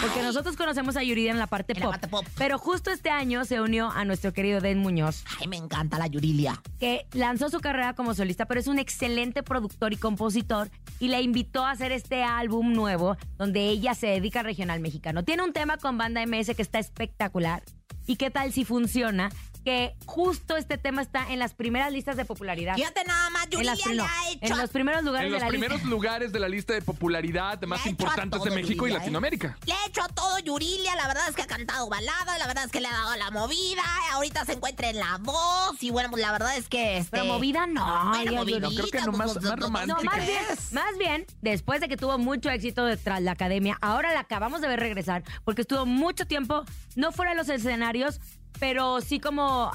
Porque 0.01 0.21
nosotros 0.21 0.55
conocemos 0.57 0.97
a 0.97 1.03
Yuridia 1.03 1.31
en 1.31 1.39
la 1.39 1.47
parte 1.47 1.73
En 1.73 1.79
la 1.79 1.85
pop. 1.85 1.91
parte 1.93 2.07
pop. 2.07 2.25
Pero 2.37 2.57
justo 2.59 2.91
este 2.91 3.09
año 3.09 3.45
se 3.45 3.61
unió 3.61 3.89
a 3.91 4.05
nuestro 4.05 4.33
querido 4.33 4.61
Den 4.61 4.79
Muñoz, 4.79 5.23
Ay, 5.39 5.47
me 5.47 5.57
encanta 5.57 5.97
la 5.97 6.07
Yurilia. 6.07 6.61
que 6.79 7.05
lanzó 7.13 7.49
su 7.49 7.59
carrera 7.59 7.93
como 7.93 8.13
solista, 8.13 8.45
pero 8.45 8.59
es 8.59 8.67
un 8.67 8.79
excelente 8.79 9.43
productor 9.43 9.93
y 9.93 9.97
compositor 9.97 10.69
y 10.99 11.07
le 11.07 11.21
invitó 11.21 11.65
a 11.65 11.71
hacer 11.71 11.91
este 11.91 12.23
álbum 12.23 12.73
nuevo 12.73 13.17
donde 13.37 13.67
ella 13.69 13.93
se 13.95 14.07
dedica 14.07 14.39
al 14.39 14.45
regional 14.45 14.79
mexicano. 14.79 15.23
Tiene 15.23 15.43
un 15.43 15.53
tema 15.53 15.77
con 15.77 15.97
banda 15.97 16.25
MS 16.25 16.55
que 16.55 16.61
está 16.61 16.79
espectacular. 16.79 17.63
¿Y 18.07 18.17
qué 18.17 18.29
tal 18.29 18.51
si 18.53 18.65
funciona? 18.65 19.29
Que 19.65 19.95
justo 20.05 20.55
este 20.57 20.77
tema 20.77 21.01
está 21.01 21.31
en 21.33 21.39
las 21.39 21.55
primeras 21.55 21.91
listas 21.91 22.15
de 22.17 22.23
popularidad. 22.23 22.75
Fíjate 22.75 23.03
nada 23.03 23.31
más, 23.31 23.47
las 23.63 23.85
le 23.87 23.95
no, 23.95 24.03
ha 24.05 24.29
hecho... 24.29 24.53
en 24.53 24.57
los 24.59 24.69
primeros 24.69 25.03
lugares 25.03 25.25
En 25.25 25.31
los 25.31 25.39
de 25.41 25.45
la 25.45 25.49
primeros 25.49 25.77
lista. 25.77 25.89
lugares 25.89 26.31
de 26.31 26.39
la 26.39 26.47
lista 26.47 26.73
de 26.75 26.81
popularidad 26.83 27.59
más 27.63 27.83
importantes 27.87 28.43
de 28.43 28.51
México 28.51 28.87
y 28.87 28.91
¿eh? 28.91 28.93
Latinoamérica. 28.93 29.57
Le 29.65 29.73
ha 29.73 29.85
hecho 29.87 30.03
a 30.03 30.07
todo 30.09 30.37
Yurilia, 30.37 30.95
la 30.95 31.07
verdad 31.07 31.27
es 31.29 31.35
que 31.35 31.41
ha 31.41 31.47
cantado 31.47 31.89
balada, 31.89 32.37
la 32.37 32.45
verdad 32.45 32.65
es 32.65 32.71
que 32.71 32.79
le 32.79 32.87
ha 32.87 32.91
dado 32.91 33.15
la 33.15 33.31
movida, 33.31 33.81
ahorita 34.13 34.45
se 34.45 34.53
encuentra 34.53 34.87
en 34.91 34.97
la 34.99 35.17
voz 35.19 35.81
y 35.81 35.89
bueno, 35.89 36.11
pues 36.11 36.21
la 36.21 36.31
verdad 36.31 36.55
es 36.57 36.69
que... 36.69 36.97
Este, 36.99 37.09
Pero 37.09 37.25
movida 37.25 37.65
no. 37.65 37.83
Bueno, 38.09 38.21
ella- 38.21 38.39
movidita, 38.39 38.67
creo 38.67 38.87
que 38.91 38.99
no, 38.99 39.05
pues, 39.05 39.17
más- 39.17 39.33
pues, 39.33 39.43
más 39.45 39.51
pues, 39.55 39.63
romántica. 39.63 39.95
No, 39.97 40.03
más 40.03 40.15
¿qué 40.19 40.25
bien, 40.31 40.45
más 40.73 40.97
bien, 40.99 41.25
después 41.41 41.81
de 41.81 41.87
que 41.87 41.97
tuvo 41.97 42.19
mucho 42.19 42.51
éxito 42.51 42.85
de- 42.85 42.97
tras 42.97 43.19
la 43.23 43.31
academia, 43.31 43.79
ahora 43.81 44.13
la 44.13 44.19
acabamos 44.19 44.61
de 44.61 44.67
ver 44.67 44.79
regresar, 44.79 45.23
porque 45.43 45.61
estuvo 45.61 45.87
mucho 45.87 46.27
tiempo, 46.27 46.63
no 46.95 47.11
fuera 47.11 47.31
de 47.31 47.37
los 47.37 47.49
escenarios, 47.49 48.19
pero 48.59 49.01
sí 49.01 49.19
como 49.19 49.71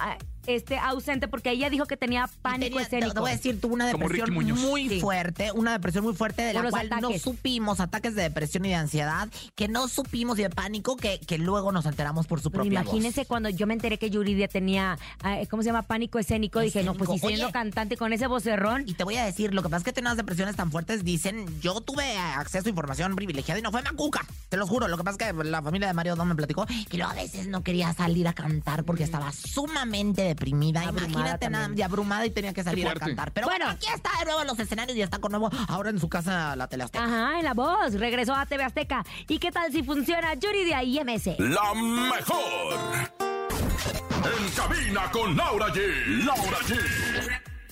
este, 0.56 0.78
ausente 0.78 1.28
porque 1.28 1.50
ella 1.50 1.70
dijo 1.70 1.86
que 1.86 1.96
tenía 1.96 2.28
pánico 2.42 2.70
Tenía- 2.76 2.82
escénico. 2.82 3.14
Te 3.14 3.20
voy 3.20 3.30
a 3.30 3.34
decir, 3.34 3.60
tuvo 3.60 3.74
una 3.74 3.86
depresión 3.86 4.32
muy 4.32 4.88
Sí. 4.88 5.00
fuerte, 5.00 5.52
una 5.52 5.72
depresión 5.72 6.04
muy 6.04 6.14
fuerte 6.14 6.42
de 6.42 6.52
la 6.54 6.68
cual 6.70 6.90
no 7.00 7.10
supimos, 7.18 7.80
ataques 7.80 8.14
de 8.14 8.22
depresión 8.22 8.64
y 8.64 8.68
de 8.70 8.74
ansiedad, 8.76 9.28
que 9.54 9.68
no 9.68 9.88
supimos 9.88 10.38
y 10.38 10.42
de 10.42 10.50
pánico, 10.50 10.96
que, 10.96 11.20
que 11.20 11.38
luego 11.38 11.72
nos 11.72 11.86
enteramos 11.86 12.26
por 12.26 12.40
su 12.40 12.50
Pues 12.50 12.62
propia 12.66 12.80
imagínense 12.80 13.20
voz. 13.22 13.28
cuando 13.28 13.48
yo 13.48 13.66
me 13.66 13.74
enteré 13.74 13.98
que 13.98 14.10
Yuridia 14.10 14.48
tenía, 14.48 14.98
ah, 15.22 15.38
¿cómo 15.50 15.62
se 15.62 15.68
llama? 15.68 15.82
Pánico 15.82 16.18
escénico. 16.18 16.60
Dije, 16.60 16.82
no, 16.82 16.94
pues 16.94 17.10
si 17.10 17.18
siendo 17.18 17.46
Oye. 17.46 17.52
cantante 17.52 17.96
con 17.96 18.12
ese 18.12 18.26
vocerrón. 18.26 18.84
Y 18.86 18.94
te 18.94 19.04
voy 19.04 19.16
a 19.16 19.24
decir, 19.24 19.54
lo 19.54 19.62
que 19.62 19.68
pasa 19.68 19.78
es 19.78 19.84
que 19.84 19.92
tiene 19.92 20.08
unas 20.08 20.16
depresiones 20.16 20.56
tan 20.56 20.70
fuertes, 20.70 21.04
dicen, 21.04 21.46
yo 21.60 21.80
tuve 21.80 22.16
acceso 22.18 22.66
a 22.66 22.70
información 22.70 23.14
privilegiada 23.16 23.58
y 23.58 23.62
no 23.62 23.70
fue 23.70 23.82
Macuca, 23.82 24.24
te 24.48 24.56
lo 24.56 24.66
juro. 24.66 24.88
Lo 24.88 24.96
que 24.96 25.04
pasa 25.04 25.16
es 25.28 25.32
que 25.32 25.44
la 25.44 25.62
familia 25.62 25.88
de 25.88 25.94
Mario 25.94 26.16
Don 26.16 26.28
me 26.28 26.34
platicó 26.34 26.66
que 26.66 26.96
luego 26.96 27.12
a 27.12 27.14
veces 27.14 27.46
no 27.48 27.62
quería 27.62 27.92
salir 27.94 28.26
a 28.28 28.32
cantar 28.32 28.84
porque 28.84 29.04
estaba 29.04 29.32
sumamente 29.32 30.22
deprimida. 30.44 30.80
Abrumada 30.80 31.06
Imagínate 31.08 31.50
nada, 31.50 31.68
y 31.76 31.82
abrumada 31.82 32.26
y 32.26 32.30
tenía 32.30 32.52
que 32.54 32.64
salir 32.64 32.88
a 32.88 32.94
cantar. 32.94 33.32
Pero 33.32 33.46
bueno, 33.46 33.66
Bueno. 33.66 33.78
aquí 33.78 33.86
está 33.94 34.10
de 34.18 34.24
nuevo 34.24 34.40
en 34.40 34.46
los 34.46 34.58
escenarios 34.58 34.96
y 34.96 35.02
está 35.02 35.18
con 35.18 35.32
nuevo 35.32 35.50
ahora 35.68 35.90
en 35.90 36.00
su 36.00 36.08
casa 36.08 36.56
la 36.56 36.66
tele 36.68 36.84
Azteca. 36.84 37.04
Ajá, 37.04 37.38
en 37.38 37.44
la 37.44 37.54
voz. 37.54 37.94
Regresó 37.94 38.34
a 38.34 38.46
TV 38.46 38.64
Azteca. 38.64 39.04
¿Y 39.28 39.38
qué 39.38 39.50
tal 39.52 39.70
si 39.70 39.82
funciona 39.82 40.34
Yuridia 40.34 40.82
y 40.82 40.98
MS? 41.00 41.36
La 41.38 41.74
mejor. 41.74 43.10
En 43.20 44.50
cabina 44.56 45.10
con 45.12 45.36
Laura 45.36 45.66
G. 45.68 46.24
Laura 46.24 46.58
G. 46.66 46.78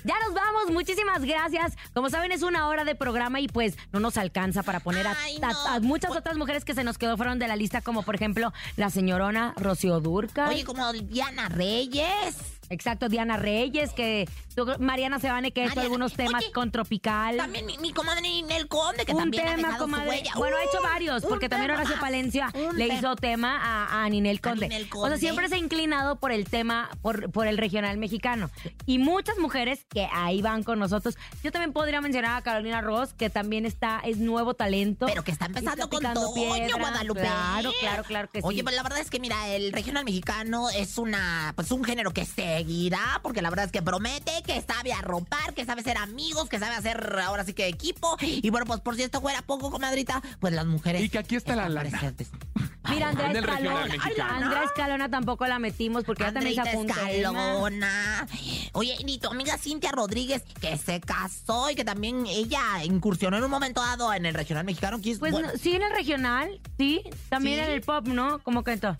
Ya 0.05 0.15
nos 0.25 0.33
vamos, 0.33 0.71
muchísimas 0.71 1.23
gracias. 1.23 1.77
Como 1.93 2.09
saben, 2.09 2.33
es 2.33 2.43
una 2.43 2.69
hora 2.69 2.85
de 2.85 2.95
programa 2.95 3.41
y 3.41 3.49
pues 3.49 3.77
no 3.93 4.01
nos 4.01 4.17
alcanza 4.17 4.63
para 4.63 4.81
poner 4.81 5.07
a, 5.07 5.17
Ay, 5.23 5.39
a- 5.43 5.53
no. 5.53 5.67
a 5.67 5.81
muchas 5.81 6.13
otras 6.17 6.37
mujeres 6.39 6.65
que 6.65 6.75
se 6.75 6.85
nos 6.85 6.97
quedó 6.97 7.17
fueron 7.17 7.39
de 7.39 7.49
la 7.49 7.57
lista, 7.57 7.81
como 7.83 8.03
por 8.03 8.15
ejemplo 8.15 8.53
la 8.77 8.89
señorona 8.91 9.53
Rocío 9.57 10.01
Durca. 10.01 10.49
Oye, 10.49 10.65
como 10.65 10.91
Diana 10.93 11.49
Reyes. 11.51 12.37
Exacto, 12.71 13.09
Diana 13.09 13.37
Reyes, 13.37 13.93
que 13.93 14.29
tú- 14.55 14.67
Mariana 14.79 15.19
Sebane, 15.19 15.53
que 15.53 15.63
ha 15.63 15.65
hecho 15.65 15.71
Mariana, 15.77 15.83
algunos 15.85 16.13
temas 16.15 16.43
oye, 16.45 16.53
con 16.53 16.71
Tropical. 16.71 17.37
También 17.37 17.67
mi, 17.67 17.79
mi 17.79 17.93
comadre 17.93 18.23
Ninel 18.23 18.69
Conde, 18.69 19.05
que 19.07 19.13
un 19.13 19.19
también 19.19 19.47
ha 19.49 19.51
tema, 19.57 19.69
dejado 19.69 19.85
su 19.87 19.91
comadre. 19.91 20.09
huella. 20.11 20.33
Bueno, 20.37 20.57
ha 20.57 20.65
hecho 20.65 20.83
varios, 20.83 21.23
porque 21.25 21.49
también 21.49 21.71
Horacio 21.71 21.97
Palencia 22.01 22.53
le 22.75 22.89
hizo 22.89 23.17
tema 23.17 23.59
a, 23.61 24.05
a 24.05 24.09
Ninel 24.09 24.41
Conde. 24.41 24.69
Ninel 24.69 24.89
O 24.95 25.07
sea, 25.09 25.17
siempre 25.19 25.49
se 25.49 25.55
ha 25.57 25.59
inclinado 25.59 26.17
por 26.17 26.33
el 26.33 26.45
tema, 26.49 26.91
por, 27.03 27.31
por 27.31 27.47
el 27.47 27.59
regional 27.59 27.97
mexicano. 27.99 28.51
Y 28.87 28.99
muchas 28.99 29.39
mujeres 29.39 29.85
que 29.89 30.09
ahí 30.13 30.43
van 30.43 30.63
con 30.63 30.79
nosotros. 30.79 31.17
Yo 31.43 31.53
también 31.53 31.73
podría 31.73 32.01
mencionar 32.01 32.37
a 32.37 32.43
Carolina 32.43 32.81
Ross, 32.81 33.13
que 33.15 33.31
también 33.31 33.65
está, 33.67 34.01
es 34.05 34.19
nuevo 34.19 34.55
talento. 34.55 35.07
Pero 35.07 35.25
que 35.25 35.31
está 35.31 35.47
empezando 35.47 35.85
Está 35.85 36.13
con 36.15 36.35
piedra. 36.35 36.77
Guadalupe. 36.79 37.21
Claro, 37.21 37.73
claro, 37.81 38.03
claro 38.05 38.31
que 38.31 38.41
sí. 38.41 38.47
Oye, 38.47 38.63
pues 38.63 38.75
la 38.75 38.83
verdad 38.83 38.99
es 39.01 39.11
que 39.11 39.21
mira, 39.21 39.49
el 39.49 39.73
regional 39.73 40.05
mexicano 40.05 40.69
es 40.71 40.99
una, 40.99 41.53
pues 41.57 41.71
un 41.71 41.85
género 41.85 42.13
que 42.13 42.25
seguirá, 42.59 43.21
porque 43.23 43.41
la 43.41 43.51
verdad 43.51 43.67
es 43.67 43.73
que 43.73 43.83
promete, 43.83 44.33
que 44.45 44.61
sabe 44.63 44.93
arropar, 44.93 45.55
que 45.55 45.65
sabe 45.65 45.83
ser 45.85 45.97
amigos, 45.97 46.49
que 46.49 46.59
sabe 46.59 46.75
hacer 46.75 47.17
ahora 47.25 47.45
sí 47.45 47.53
que 47.55 47.69
equipo. 47.69 48.17
Y 48.21 48.51
bueno, 48.51 48.67
pues 48.67 48.81
por 48.81 48.97
si 48.97 49.03
esto 49.03 49.21
fuera 49.21 49.43
poco, 49.43 49.71
comadrita, 49.71 50.21
pues 50.41 50.53
las 50.53 50.67
mujeres. 50.67 51.03
Y 51.03 51.09
que 51.09 51.19
aquí 51.19 51.37
está 51.37 51.55
la 51.55 51.69
lana. 51.69 51.89
presentes. 51.91 52.31
Mira, 52.89 53.11
Andrea 53.11 53.31
Escalona. 53.31 53.95
Andrea 54.31 54.63
Escalona 54.65 55.09
tampoco 55.11 55.47
la 55.47 55.59
metimos 55.59 56.05
porque 56.05 56.25
ella 56.25 56.33
también 56.33 56.59
Andreita 56.59 56.81
un 56.81 56.87
tema. 56.89 57.11
Escalona. 57.11 58.27
Oye, 58.73 58.97
y 58.99 59.19
tu 59.19 59.29
amiga 59.29 59.57
Cintia 59.59 59.93
Rodríguez, 59.93 60.43
que 60.61 60.77
se 60.79 61.01
casó 61.01 61.71
y 61.71 61.75
que 61.75 61.85
también 61.85 62.27
ella 62.27 62.61
incursionó 62.85 63.37
en 63.37 63.45
un 63.45 63.51
momento 63.51 63.81
dado 63.83 64.13
en 64.13 64.27
el 64.27 64.35
regional 64.35 64.65
mexicano. 64.65 65.01
Que 65.01 65.13
es, 65.13 65.19
Pues 65.19 65.33
bueno, 65.33 65.49
no, 65.53 65.59
sí, 65.59 65.75
en 65.77 65.83
el 65.83 65.93
regional, 65.93 66.61
sí. 66.77 67.03
También 67.29 67.59
Sí. 67.61 67.65
en 67.67 67.71
el 67.73 67.83
pop, 67.83 68.07
¿no? 68.09 68.39
Como 68.41 68.65
cantó. 68.65 68.97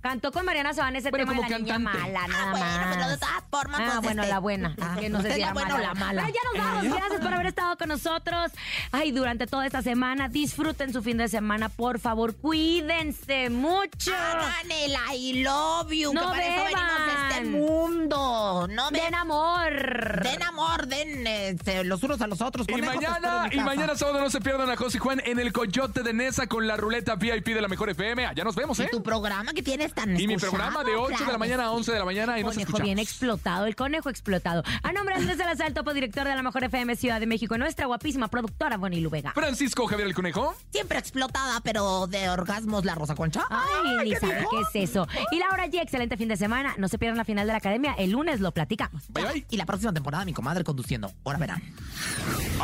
Cantó 0.00 0.30
con 0.32 0.44
Mariana 0.44 0.72
Sabana 0.74 0.98
ese 0.98 1.10
Bueno, 1.10 1.24
tema 1.26 1.34
de 1.34 1.38
como 1.42 1.50
la 1.50 1.58
niña 1.58 1.78
mala, 1.78 2.20
Ah, 2.24 2.28
nada 2.28 2.50
bueno, 2.52 2.66
más. 2.66 2.86
pero 2.96 3.08
de 3.08 3.16
todas 3.18 3.42
formas, 3.50 3.80
Ah, 3.80 3.86
pues, 3.94 4.02
bueno, 4.02 4.22
este, 4.22 4.32
la 4.32 4.38
buena. 4.38 4.76
ah, 4.80 4.92
Es 4.94 5.00
que 5.00 5.08
no 5.10 5.20
sé 5.22 5.28
¿es 5.28 5.34
si 5.34 5.40
la 5.40 5.52
buena 5.52 5.68
mala 5.70 5.80
o 5.80 5.86
la 5.88 5.94
mala? 5.94 6.22
Pero 6.22 6.34
ya 6.34 6.40
nos 6.60 6.66
vamos. 6.74 6.94
Gracias 6.94 7.20
por 7.20 7.34
haber 7.34 7.46
estado 7.46 7.76
con 7.76 7.88
nosotros. 7.88 8.52
Ay, 8.92 9.10
durante 9.12 9.46
toda 9.46 9.66
esta 9.66 9.82
semana. 9.82 10.28
Disfruten 10.28 10.92
su 10.92 11.02
fin 11.02 11.16
de 11.18 11.28
semana, 11.28 11.68
por 11.68 11.98
favor. 11.98 12.36
Cuídense 12.36 13.50
mucho. 13.50 14.14
Hagan 14.14 14.70
el 14.70 14.94
I 15.14 15.42
love 15.42 15.90
you, 15.92 16.12
No 16.14 16.20
que 16.20 16.26
para 16.28 16.46
eso 16.46 16.64
venimos 16.64 16.82
a 17.00 17.28
este 17.30 17.44
beban. 17.44 17.60
mundo. 17.60 18.66
No 18.70 18.90
Den 18.90 19.02
ven, 19.04 19.14
amor. 19.14 20.22
den 20.22 20.42
amor, 20.42 20.57
den 20.86 21.26
este, 21.26 21.84
los 21.84 22.02
unos 22.02 22.20
a 22.20 22.26
los 22.26 22.40
otros. 22.40 22.66
Y 22.68 22.72
Conejos, 22.72 22.96
mañana, 22.96 23.48
y 23.52 23.60
mañana 23.60 23.96
sábado 23.96 24.20
no 24.20 24.30
se 24.30 24.40
pierdan 24.40 24.70
a 24.70 24.76
José 24.76 24.98
Juan 24.98 25.20
en 25.24 25.38
el 25.38 25.52
Coyote 25.52 26.02
de 26.02 26.12
Nesa 26.12 26.46
con 26.46 26.66
la 26.66 26.76
ruleta 26.76 27.16
VIP 27.16 27.48
de 27.48 27.60
la 27.60 27.68
Mejor 27.68 27.90
FM. 27.90 28.26
Allá 28.26 28.44
nos 28.44 28.54
vemos, 28.54 28.78
Y 28.78 28.82
¿eh? 28.82 28.88
tu 28.90 29.02
programa 29.02 29.52
que 29.52 29.62
tienes 29.62 29.94
tan 29.94 30.18
Y 30.18 30.26
mi 30.26 30.36
programa 30.36 30.84
de 30.84 30.94
8 30.94 31.24
de 31.24 31.32
la 31.32 31.38
mañana 31.38 31.64
a 31.64 31.66
que 31.66 31.72
sí. 31.72 31.76
11 31.78 31.92
de 31.92 31.98
la 31.98 32.04
mañana 32.04 32.38
y 32.38 32.44
nos 32.44 32.56
escuchamos. 32.56 32.82
bien 32.82 32.98
explotado, 32.98 33.66
el 33.66 33.76
conejo 33.76 34.10
explotado. 34.10 34.62
A 34.82 34.92
nombre 34.92 35.14
de 35.14 35.20
Andrés 35.22 35.38
Salazar, 35.38 35.72
topo 35.72 35.94
director 35.94 36.26
de 36.26 36.34
la 36.34 36.42
Mejor 36.42 36.64
FM 36.64 36.96
Ciudad 36.96 37.20
de 37.20 37.26
México, 37.26 37.56
nuestra 37.58 37.86
guapísima 37.86 38.28
productora 38.28 38.76
Bonnie 38.76 39.00
Lubega. 39.00 39.32
Francisco 39.32 39.86
Javier 39.86 40.08
el 40.08 40.14
Conejo. 40.14 40.54
Siempre 40.70 40.98
explotada, 40.98 41.60
pero 41.62 42.06
de 42.06 42.28
orgasmos 42.28 42.84
la 42.84 42.94
Rosa 42.94 43.14
Concha. 43.14 43.44
Ay, 43.50 44.04
ni 44.04 44.16
sabe 44.16 44.46
qué 44.50 44.80
es 44.80 44.90
eso. 44.90 45.06
Y 45.30 45.38
Laura 45.38 45.66
G, 45.66 45.80
excelente 45.80 46.16
fin 46.16 46.28
de 46.28 46.36
semana. 46.36 46.74
No 46.78 46.88
se 46.88 46.98
pierdan 46.98 47.16
la 47.18 47.24
final 47.24 47.46
de 47.46 47.52
la 47.52 47.58
academia. 47.58 47.94
El 47.98 48.10
lunes 48.10 48.40
lo 48.40 48.52
platicamos. 48.52 49.04
Bye 49.08 49.24
bye. 49.24 49.46
Y 49.50 49.56
la 49.56 49.66
próxima 49.66 49.92
temporada 49.92 50.24
mi 50.24 50.32
comadre 50.32 50.64
conduciendo. 50.68 51.10
Ahora 51.24 51.38
verán. 51.38 51.62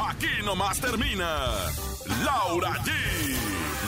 Aquí 0.09 0.29
nomás 0.45 0.79
termina 0.79 1.49
Laura 2.23 2.75
G, 2.85 2.91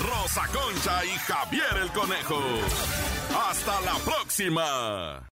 Rosa 0.09 0.47
Concha 0.47 1.05
y 1.05 1.19
Javier 1.19 1.77
el 1.83 1.91
Conejo. 1.93 2.41
Hasta 3.51 3.79
la 3.83 3.95
próxima. 3.99 5.29